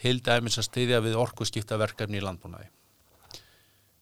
til 0.00 0.18
dæmis 0.24 0.58
að 0.60 0.68
styðja 0.68 1.00
við 1.04 1.16
orkuskiptaverkefni 1.20 2.20
í 2.20 2.24
landbúnaði. 2.24 2.68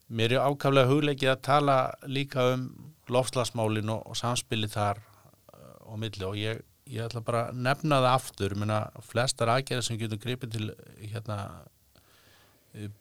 Mér 0.08 0.36
er 0.38 0.46
ákaflega 0.48 0.88
hugleikið 0.88 1.32
að 1.34 1.44
tala 1.44 1.78
líka 2.08 2.46
um 2.54 2.68
lofslagsmálin 3.12 3.90
og, 3.92 4.04
og 4.08 4.16
samspili 4.16 4.68
þar 4.72 5.00
uh, 5.00 5.92
á 5.92 5.94
milli 6.00 6.24
og 6.24 6.36
ég, 6.40 6.62
ég 6.88 7.04
ætla 7.04 7.24
bara 7.24 7.48
að 7.48 7.60
nefna 7.66 8.00
það 8.00 8.14
aftur, 8.14 8.54
menna 8.56 8.78
flestar 9.04 9.52
aðgerðir 9.52 9.88
sem 9.88 10.00
getur 10.00 10.20
gripið 10.22 10.54
til 10.56 10.70
hérna 11.12 11.38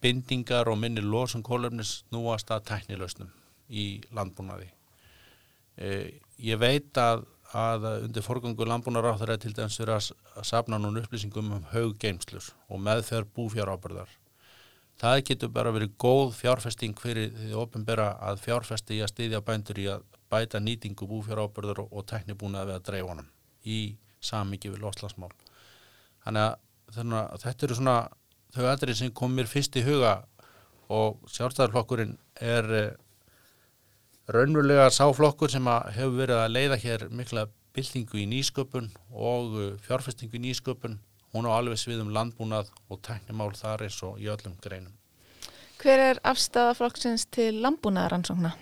bindingar 0.01 0.69
og 0.71 0.79
minni 0.79 1.01
losum 1.01 1.43
kólöfnis 1.43 2.01
núast 2.11 2.51
að 2.51 2.67
tæknilausnum 2.71 3.31
í 3.69 3.87
landbúnaði. 4.15 4.69
E, 5.77 6.19
ég 6.41 6.59
veit 6.59 6.97
að, 6.97 7.25
að 7.53 7.89
undir 8.07 8.25
forgangu 8.25 8.67
er 8.67 9.37
til 9.37 9.53
dæmis 9.53 9.79
að, 9.79 10.13
að 10.35 10.47
sapna 10.47 10.79
núna 10.79 11.03
upplýsingum 11.03 11.51
um 11.59 11.67
hauggeimslur 11.73 12.53
og 12.69 12.81
meðferð 12.81 13.33
búfjárábyrðar. 13.35 14.09
Það 14.97 15.19
getur 15.29 15.49
bara 15.53 15.73
verið 15.75 15.91
góð 16.01 16.31
fjárfesting 16.39 16.97
fyrir 16.97 17.33
því 17.35 17.51
ofinbera 17.61 18.11
að 18.29 18.39
fjárfesti 18.45 18.97
í 18.97 19.01
að 19.05 19.11
styðja 19.11 19.41
bændur 19.45 19.81
í 19.81 19.89
að 19.93 20.05
bæta 20.31 20.61
nýtingu 20.61 21.05
búfjárábyrðar 21.09 21.83
og, 21.83 21.91
og 21.93 22.07
tæknibúnaði 22.09 22.71
við 22.71 22.77
að 22.79 22.87
dreifa 22.87 23.11
honum 23.11 23.27
í 23.67 23.81
samingi 24.23 24.71
við 24.71 24.81
loslasmál. 24.81 25.29
Þannig 26.25 26.47
að, 26.47 26.55
þannig 26.95 27.19
að 27.21 27.43
þetta 27.45 27.67
eru 27.67 27.77
svona 27.77 27.97
þau 28.55 28.65
aðrið 28.71 28.99
sem 29.01 29.13
kom 29.13 29.37
mér 29.37 29.51
fyrst 29.51 29.77
í 29.77 29.85
huga 29.85 30.15
og 30.93 31.19
sjálfstæðarflokkurinn 31.35 32.15
er 32.41 32.71
eh, 32.73 32.89
raunverulega 34.33 34.89
sáflokkur 34.93 35.51
sem 35.51 35.67
hefur 35.67 36.17
verið 36.23 36.41
að 36.41 36.53
leiða 36.55 36.79
hér 36.81 37.07
mikla 37.13 37.45
byltingu 37.77 38.23
í 38.23 38.27
nýsköpun 38.31 38.89
og 39.13 39.59
eh, 39.61 39.73
fjárfestingu 39.85 40.39
í 40.39 40.45
nýsköpun 40.47 40.97
hún 41.33 41.49
á 41.49 41.51
alveg 41.57 41.79
sviðum 41.81 42.13
landbúnað 42.15 42.71
og 42.89 43.01
teknimál 43.05 43.51
þar 43.57 43.87
eins 43.87 43.99
og 44.07 44.21
í 44.21 44.29
öllum 44.31 44.55
greinum. 44.63 44.95
Hver 45.77 46.01
er 46.01 46.19
afstæða 46.25 46.73
flokksins 46.79 47.27
til 47.29 47.59
landbúnaðaransókna? 47.61 48.55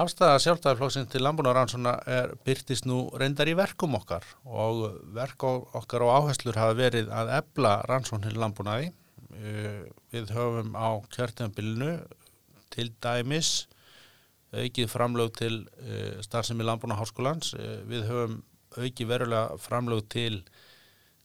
Afstæða 0.00 0.38
sjálfstæðarflokksins 0.40 1.10
til 1.12 1.20
landbúnaðaransókna 1.20 1.92
er 2.08 2.30
byrtist 2.46 2.86
nú 2.88 3.04
reyndar 3.20 3.50
í 3.50 3.54
verkum 3.56 3.92
okkar 3.98 4.24
og 4.48 4.86
verk 5.12 5.44
okkar 5.44 6.04
og 6.06 6.14
áherslur 6.16 6.56
hafa 6.56 6.78
verið 6.78 7.10
að 7.12 7.32
ebla 7.36 7.74
rannsóknir 7.90 8.38
landbúnaði. 8.40 8.88
Eh, 9.36 9.84
Við 10.12 10.32
höfum 10.32 10.72
á 10.76 10.96
kjörtjumbilinu 11.12 11.92
til 12.72 12.88
dæmis 13.04 13.66
aukið 14.52 14.88
framlög 14.92 15.36
til 15.36 15.62
uh, 15.80 16.18
starfsemi 16.24 16.64
landbúnaðarháskólans. 16.68 17.54
Uh, 17.56 17.78
við 17.88 18.08
höfum 18.08 18.34
aukið 18.76 19.08
verulega 19.08 19.56
framlög 19.60 20.04
til 20.12 20.42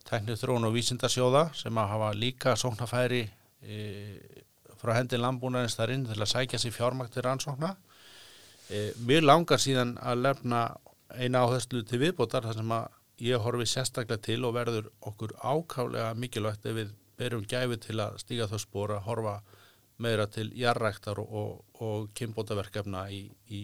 teknið 0.07 0.41
þróun 0.41 0.69
og 0.69 0.75
vísindarsjóða 0.75 1.47
sem 1.57 1.77
að 1.77 1.91
hafa 1.93 2.11
líka 2.15 2.55
sóknafæri 2.59 3.23
uh, 3.27 4.43
frá 4.77 4.93
hendi 4.97 5.19
landbúnaðins 5.19 5.77
þar 5.77 5.93
inn 5.95 6.05
til 6.07 6.19
að 6.21 6.31
sækja 6.31 6.59
sér 6.61 6.75
fjármakt 6.75 7.15
til 7.15 7.25
rannsókna. 7.25 7.73
E, 8.69 8.91
mér 9.07 9.25
langar 9.25 9.61
síðan 9.61 9.95
að 9.97 10.23
lefna 10.25 10.61
eina 11.15 11.43
áherslu 11.45 11.83
til 11.87 12.01
viðbótar 12.03 12.45
þar 12.45 12.59
sem 12.59 12.73
að 12.75 12.87
ég 13.25 13.41
horfi 13.41 13.67
sérstaklega 13.71 14.21
til 14.27 14.41
og 14.45 14.55
verður 14.57 14.89
okkur 15.09 15.33
ákálega 15.41 16.11
mikilvægt 16.19 16.67
ef 16.69 16.77
við 16.77 16.91
berum 17.17 17.45
gæfi 17.49 17.79
til 17.87 17.97
að 18.03 18.19
stíga 18.21 18.49
þau 18.51 18.59
spóra, 18.61 18.99
horfa 19.07 19.39
meira 20.03 20.27
til 20.29 20.51
jarræktar 20.53 21.17
og, 21.23 21.31
og, 21.33 21.63
og 21.81 22.09
kynbótaverkefna 22.17 23.07
í, 23.09 23.23
í 23.49 23.61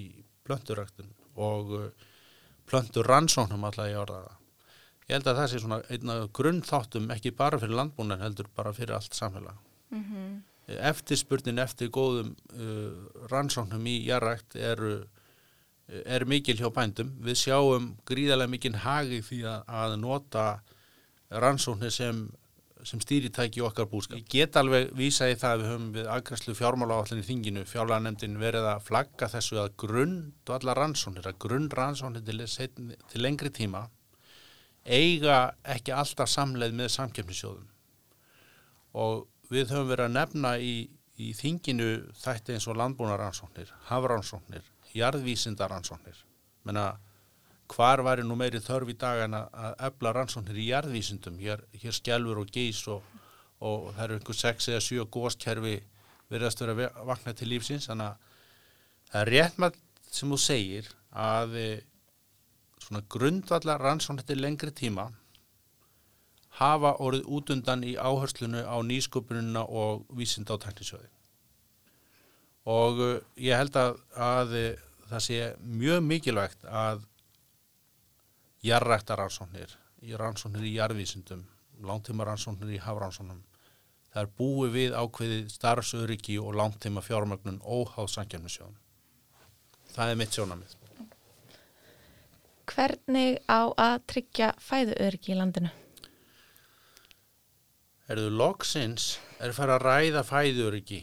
plönturæktun 0.47 1.11
og 1.37 1.75
uh, 1.77 2.07
plöntur 2.69 3.05
rannsóknum 3.05 3.67
alltaf 3.67 3.91
í 3.91 3.99
orðaða. 3.99 4.39
Ég 5.07 5.17
held 5.17 5.27
að 5.27 5.39
það 5.41 5.49
sé 5.51 5.59
svona 5.59 5.79
einna 5.91 6.17
grunnþáttum 6.39 7.09
ekki 7.15 7.33
bara 7.35 7.59
fyrir 7.59 7.75
landbúnan 7.79 8.23
heldur 8.23 8.47
bara 8.55 8.73
fyrir 8.75 8.95
allt 8.95 9.13
samfélag. 9.13 9.57
Mm 9.91 10.03
-hmm. 10.03 10.41
Eftirspurnin 10.89 11.59
eftir 11.59 11.89
góðum 11.89 12.35
uh, 12.55 13.27
rannsóknum 13.31 13.85
í 13.85 14.05
jarrækt 14.07 14.55
eru 14.55 15.03
er 15.87 16.25
mikil 16.25 16.57
hjá 16.57 16.69
bændum. 16.73 17.11
Við 17.23 17.35
sjáum 17.35 17.89
gríðarlega 18.07 18.49
mikil 18.49 18.75
hagi 18.75 19.19
því 19.21 19.41
að, 19.43 19.65
að 19.67 19.97
nota 19.99 20.45
rannsóknir 21.29 21.91
sem, 21.91 22.29
sem 22.83 23.01
stýritæki 23.03 23.61
okkar 23.61 23.89
búskap. 23.91 24.17
Ég 24.17 24.29
get 24.29 24.55
alveg 24.55 24.93
vísa 24.95 25.29
í 25.29 25.35
það 25.35 25.51
að 25.51 25.63
við 25.63 25.71
höfum 25.71 25.89
við 25.97 26.07
aðgræslu 26.15 26.55
fjármála 26.55 26.99
áallinni 26.99 27.25
í 27.25 27.27
þinginu, 27.27 27.65
fjármálanemndin 27.65 28.39
verið 28.39 28.69
að 28.71 28.85
flagga 28.87 29.29
þessu 29.35 29.59
að 29.63 29.75
grunn 29.83 30.15
og 30.47 30.55
alla 30.57 30.77
rannsóknir, 30.79 31.27
að 31.27 31.39
grunn 31.45 31.69
rannsóknir 31.73 32.23
til, 32.23 32.47
til 33.11 33.21
lengri 33.21 33.51
tíma 33.53 33.87
eiga 34.83 35.53
ekki 35.75 35.93
alltaf 35.95 36.29
samleið 36.31 36.75
með 36.75 36.91
samkeppnisjóðum 36.97 37.69
og 38.93 39.23
við 39.53 39.71
höfum 39.73 39.89
verið 39.89 40.09
að 40.09 40.17
nefna 40.17 40.51
í, 40.59 40.75
í 41.17 41.31
þinginu 41.37 41.89
þætti 42.19 42.55
eins 42.55 42.67
og 42.69 42.77
landbúnarannsóknir, 42.79 43.71
hafrannsóknir, 43.89 44.65
jarðvísindaransóknir. 44.93 46.19
Menna, 46.67 46.91
hvar 47.73 48.03
væri 48.05 48.25
nú 48.25 48.37
meiri 48.37 48.61
þörf 48.63 48.91
í 48.93 48.97
dag 48.99 49.23
en 49.25 49.37
að, 49.39 49.47
efla 49.89 50.13
rannsóknir 50.17 50.59
í 50.61 50.69
jarðvísindum? 50.71 51.39
Hér, 51.41 51.63
hér 51.81 51.97
skjálfur 51.97 52.43
og 52.43 52.53
gís 52.53 52.83
og, 52.91 53.01
og 53.63 53.89
það 53.95 54.03
eru 54.05 54.19
einhver 54.19 54.39
6 54.41 54.69
eða 54.73 54.85
7 54.89 55.07
góstkerfi 55.13 55.77
verðast 56.33 56.63
vera 56.63 56.89
að 56.89 57.09
vakna 57.09 57.33
til 57.37 57.49
lífsins. 57.51 57.89
Þannig 57.89 58.11
að 58.11 58.29
það 59.11 59.21
er 59.21 59.33
rétt 59.33 59.59
með 59.61 59.81
sem 60.13 60.33
þú 60.33 60.39
segir 60.41 60.89
að 61.09 61.57
e, 61.57 61.67
svona 62.93 63.05
grundvallar 63.09 63.81
rannsóknir 63.81 64.25
til 64.25 64.41
lengri 64.41 64.71
tíma 64.71 65.07
hafa 66.59 66.93
orðið 67.01 67.25
útundan 67.25 67.83
í 67.83 67.95
áherslunu 67.97 68.61
á 68.61 68.77
nýsköpununa 68.85 69.65
og 69.65 70.05
vísinda 70.13 70.53
á 70.53 70.61
teknisjóði 70.61 71.09
og 72.69 72.99
uh, 73.01 73.15
ég 73.35 73.57
held 73.57 73.75
að, 73.75 73.97
að 74.13 74.53
uh, 74.59 74.83
það 75.09 75.23
sé 75.25 75.39
mjög 75.59 76.03
mikilvægt 76.05 76.65
að 76.69 77.01
jarrækta 78.63 79.17
rannsóknir, 79.17 79.73
rannsóknir 80.15 80.69
í 80.69 80.75
jarðvísindum, 80.77 81.41
langtíma 81.83 82.23
rannsóknir 82.29 82.77
í 82.77 82.79
hafrannsóknum. 82.79 83.41
Það 84.13 84.21
er 84.21 84.31
búið 84.37 84.77
við 84.77 84.95
ákveðið 84.95 85.49
starfsöryggi 85.51 86.37
og 86.39 86.55
langtíma 86.55 87.03
fjármögnun 87.03 87.59
óháð 87.59 88.07
sankjarnisjóðum. 88.13 88.79
Það 89.91 90.13
er 90.13 90.21
mitt 90.21 90.37
sjónamið. 90.37 90.77
Hvernig 92.69 93.41
á 93.51 93.67
að 93.75 93.95
tryggja 94.07 94.53
fæðuöryggi 94.63 95.33
í 95.33 95.39
landinu? 95.39 95.71
Erðu 98.11 98.29
loksins 98.35 99.17
er 99.43 99.53
farið 99.55 99.75
að 99.77 99.83
ræða 99.87 100.23
fæðuröryggi 100.27 100.99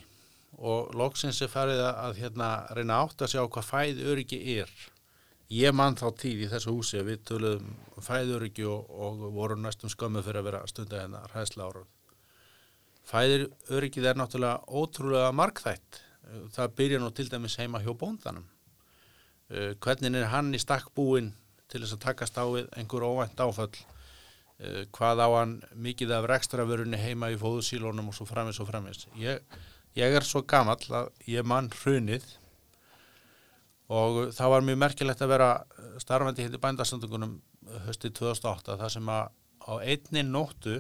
og 0.61 0.95
loksins 0.97 1.41
er 1.45 1.51
farið 1.53 1.81
að, 1.87 2.17
hérna, 2.21 2.49
reyna 2.77 2.99
átt 3.05 3.25
að 3.25 3.33
sjá 3.35 3.43
hvað 3.45 3.69
fæðuröryggi 3.71 4.41
er. 4.61 4.73
Ég 5.51 5.75
mann 5.75 5.97
þá 5.99 6.07
tíð 6.21 6.45
í 6.45 6.51
þessu 6.53 6.75
húsi 6.77 7.01
að 7.01 7.09
við 7.11 7.25
töluðum 7.31 7.71
um 7.97 8.05
fæðuröryggi 8.07 8.69
og, 8.69 8.93
og 8.93 9.25
vorum 9.35 9.65
næstum 9.65 9.93
skömmu 9.93 10.23
fyrir 10.25 10.41
að 10.41 10.49
vera 10.51 10.63
stunda 10.71 11.01
hérna 11.01 11.25
hræðsla 11.33 11.67
ára. 11.67 11.85
Fæðuryggið 13.11 14.07
er 14.07 14.21
náttúrulega 14.21 14.61
ótrúlega 14.69 15.35
markþætt. 15.35 16.03
Það 16.55 16.75
byrja 16.79 17.01
nú 17.03 17.11
til 17.17 17.29
dæmis 17.33 17.59
heima 17.59 17.81
hjá 17.83 17.91
bóndanum. 17.99 18.47
Uh, 19.51 19.73
Hvernig 19.83 20.15
er 20.15 20.31
hann 20.31 20.55
í 20.55 20.61
stakk 20.63 20.93
búinn 20.95 21.33
til 21.71 21.83
þess 21.85 21.97
að 21.97 22.05
takast 22.05 22.39
á 22.39 22.45
einhver 22.77 23.07
óvænt 23.07 23.41
áföll? 23.41 23.73
uh, 24.61 24.85
hvað 24.95 25.25
á 25.25 25.29
hann 25.39 25.57
mikið 25.81 26.15
af 26.17 26.29
rekstravörunni 26.31 27.01
heima 27.01 27.31
í 27.33 27.39
fóðusílónum 27.41 28.11
og 28.11 28.17
svo 28.17 28.29
framis 28.29 28.61
og 28.63 28.69
framis. 28.71 29.07
Ég, 29.21 29.41
ég 29.99 30.17
er 30.17 30.27
svo 30.27 30.45
gamall 30.49 30.83
að 30.89 31.11
ég 31.31 31.47
mann 31.47 31.71
hrunið 31.81 32.27
og 33.91 34.23
það 34.37 34.55
var 34.55 34.67
mjög 34.67 34.81
merkilegt 34.85 35.25
að 35.25 35.33
vera 35.33 35.51
starfandi 36.03 36.47
hindi 36.47 36.63
bændastöndungunum 36.63 37.37
höstið 37.89 38.17
2008 38.21 38.79
þar 38.81 38.95
sem 38.95 39.13
að 39.13 39.31
á 39.61 39.73
einni 39.83 40.25
nóttu 40.27 40.79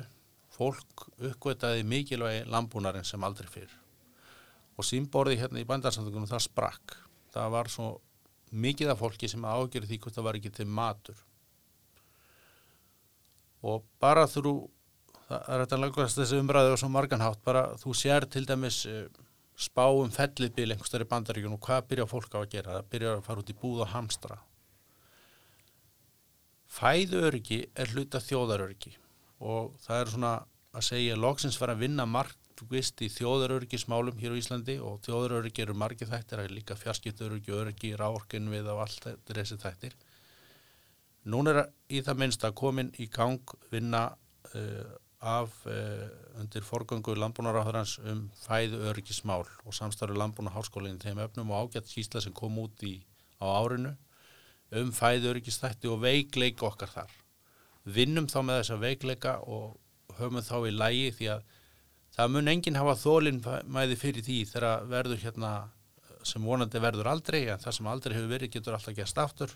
fólk 0.55 1.09
uppgötaði 1.19 1.85
mikilvægi 1.89 2.47
lambúnarinn 2.51 3.07
sem 3.07 3.23
aldrei 3.25 3.49
fyrr 3.51 3.73
og 4.79 4.87
símborði 4.87 5.41
hérna 5.41 5.61
í 5.61 5.67
bændastöndungunum 5.69 6.31
það 6.31 6.47
sprakk. 6.47 6.95
Það 7.35 7.51
var 7.53 7.69
svo 7.69 7.89
mikið 8.51 8.93
af 8.93 9.01
fólki 9.01 9.31
sem 9.31 9.45
ágjörði 9.45 9.93
því 9.93 9.99
hvort 10.03 10.19
það 10.19 10.27
var 10.27 10.39
ekki 10.39 10.53
til 10.55 10.67
matur. 10.67 11.25
Og 13.61 13.83
bara 14.03 14.27
þú 14.31 14.55
það 15.31 15.51
er 15.55 15.65
þetta 15.65 15.79
langast 15.79 16.19
þessi 16.19 16.39
umræðu 16.43 16.75
og 16.75 16.81
svo 16.81 16.91
marganhátt 16.91 17.43
bara 17.47 17.67
þú 17.79 17.95
sér 17.95 18.27
til 18.31 18.47
dæmis 18.49 18.83
uh, 18.91 19.05
spá 19.61 19.85
um 19.93 20.11
fellibíl 20.11 20.73
einhverstari 20.73 21.07
bandaríkjun 21.09 21.55
og 21.55 21.63
hvað 21.67 21.91
byrja 21.91 22.09
fólk 22.11 22.35
á 22.35 22.41
að 22.41 22.49
gera? 22.55 22.79
Það 22.79 22.89
byrja 22.95 23.13
að 23.17 23.27
fara 23.27 23.45
út 23.45 23.53
í 23.53 23.59
búð 23.61 23.85
og 23.85 23.93
hamstra. 23.95 24.39
Fæðuöryggi 26.71 27.61
er 27.75 27.95
hluta 27.95 28.23
þjóðaröryggi 28.23 28.95
og 29.47 29.75
það 29.83 30.01
er 30.01 30.13
svona 30.15 30.33
að 30.71 30.87
segja 30.87 31.19
loksins 31.19 31.59
fara 31.59 31.75
að 31.75 31.85
vinna 31.85 32.07
margvist 32.61 33.01
í 33.01 33.09
þjóðaröryggismálum 33.09 34.19
hér 34.21 34.35
á 34.37 34.41
Íslandi 34.41 34.77
og 34.85 35.01
þjóðaröryggi 35.07 35.63
eru 35.65 35.75
margir 35.75 36.09
þættir, 36.09 36.39
það 36.39 36.45
er 36.45 36.53
líka 36.53 36.77
fjarskiptaöryggi, 36.77 37.53
öryggi, 37.57 37.93
ráorkin 37.97 38.51
við 38.53 38.69
og 38.69 38.83
allt 38.85 39.05
þetta 39.07 39.33
er 39.33 39.41
þessi 39.41 39.59
þættir 39.61 39.95
Nún 41.25 41.49
er 41.49 41.67
í 41.89 42.01
það 42.01 42.21
minnst 42.21 42.45
að 42.45 42.57
komin 42.57 42.93
í 42.99 43.07
gang 43.13 43.55
vinna 43.71 44.07
uh, 44.55 44.93
af 45.21 45.53
uh, 45.69 46.07
undir 46.41 46.65
forgöngu 46.65 47.15
landbúnaráðurans 47.17 47.99
um 48.09 48.31
fæðu 48.41 48.81
öryggismál 48.89 49.45
og 49.65 49.77
samstarfi 49.77 50.17
landbúnaháskólinn 50.17 51.01
þeim 51.01 51.21
öfnum 51.21 51.53
og 51.53 51.69
ágætt 51.69 51.93
skýsla 51.93 52.23
sem 52.25 52.33
kom 52.33 52.57
út 52.61 52.85
í, 52.85 53.03
á 53.41 53.45
árinu 53.53 53.95
um 54.77 54.93
fæðu 54.93 55.33
öryggistætti 55.35 55.91
og 55.91 56.01
veikleik 56.05 56.63
okkar 56.63 56.93
þar. 56.93 57.15
Vinnum 57.85 58.29
þá 58.29 58.41
með 58.45 58.61
þessa 58.63 58.81
veikleika 58.81 59.39
og 59.45 59.77
höfum 60.17 60.45
þá 60.45 60.57
í 60.69 60.77
lægi 60.77 61.11
því 61.19 61.33
að 61.35 61.49
það 62.21 62.33
mun 62.35 62.53
enginn 62.53 62.79
hafa 62.79 62.97
þólinn 63.01 63.43
mæði 63.73 63.99
fyrir 63.99 64.27
því 64.27 64.39
þegar 64.53 64.87
verður 64.91 65.23
hérna 65.25 65.53
sem 66.27 66.45
vonandi 66.45 66.81
verður 66.83 67.09
aldrei 67.09 67.43
en 67.49 67.61
það 67.61 67.77
sem 67.77 67.89
aldrei 67.89 68.17
hefur 68.17 68.33
verið 68.35 68.55
getur 68.57 68.77
alltaf 68.77 68.97
gæst 68.97 69.21
aftur 69.21 69.55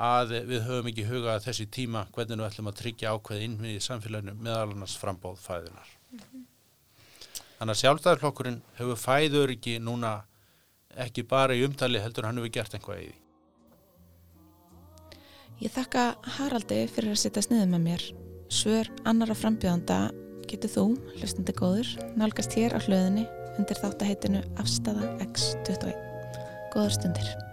að 0.00 0.34
við 0.48 0.62
höfum 0.64 0.88
ekki 0.90 1.06
hugað 1.08 1.34
að 1.34 1.46
þessi 1.48 1.66
tíma 1.74 2.06
hvernig 2.14 2.38
við 2.38 2.46
ætlum 2.46 2.70
að 2.70 2.78
tryggja 2.80 3.14
ákveði 3.14 3.48
innmið 3.48 3.74
í 3.74 3.82
samfélaginu 3.84 4.36
meðal 4.38 4.70
annars 4.70 4.94
frambóð 4.96 5.42
fæðunar. 5.42 5.90
Þannig 7.58 7.74
að 7.74 7.80
sjálfstæðarflokkurinn 7.82 8.60
hefur 8.78 9.00
fæður 9.00 9.52
ekki 9.56 9.76
núna 9.82 10.14
ekki 11.04 11.26
bara 11.28 11.56
í 11.56 11.66
umtali 11.66 12.00
heldur 12.00 12.30
hann 12.30 12.40
hefur 12.40 12.54
gert 12.54 12.78
einhvað 12.78 13.02
í 13.02 13.10
því. 13.10 13.18
Ég 15.60 15.74
þakka 15.74 16.06
Haraldi 16.38 16.80
fyrir 16.88 17.12
að 17.12 17.20
setja 17.20 17.44
sniðið 17.44 17.72
með 17.74 17.86
mér. 17.90 18.06
Svör 18.50 18.88
annara 19.04 19.36
frambjöðanda 19.36 19.98
getur 20.50 20.72
þú, 20.74 20.86
hlustandi 21.20 21.54
góður, 21.56 21.92
nálgast 22.18 22.56
hér 22.58 22.74
á 22.74 22.78
hlöðinni 22.82 23.26
undir 23.60 23.78
þáttaheitinu 23.78 24.42
Afstafa 24.62 25.12
X21. 25.28 25.94
Góðar 26.74 26.96
stundir. 26.96 27.49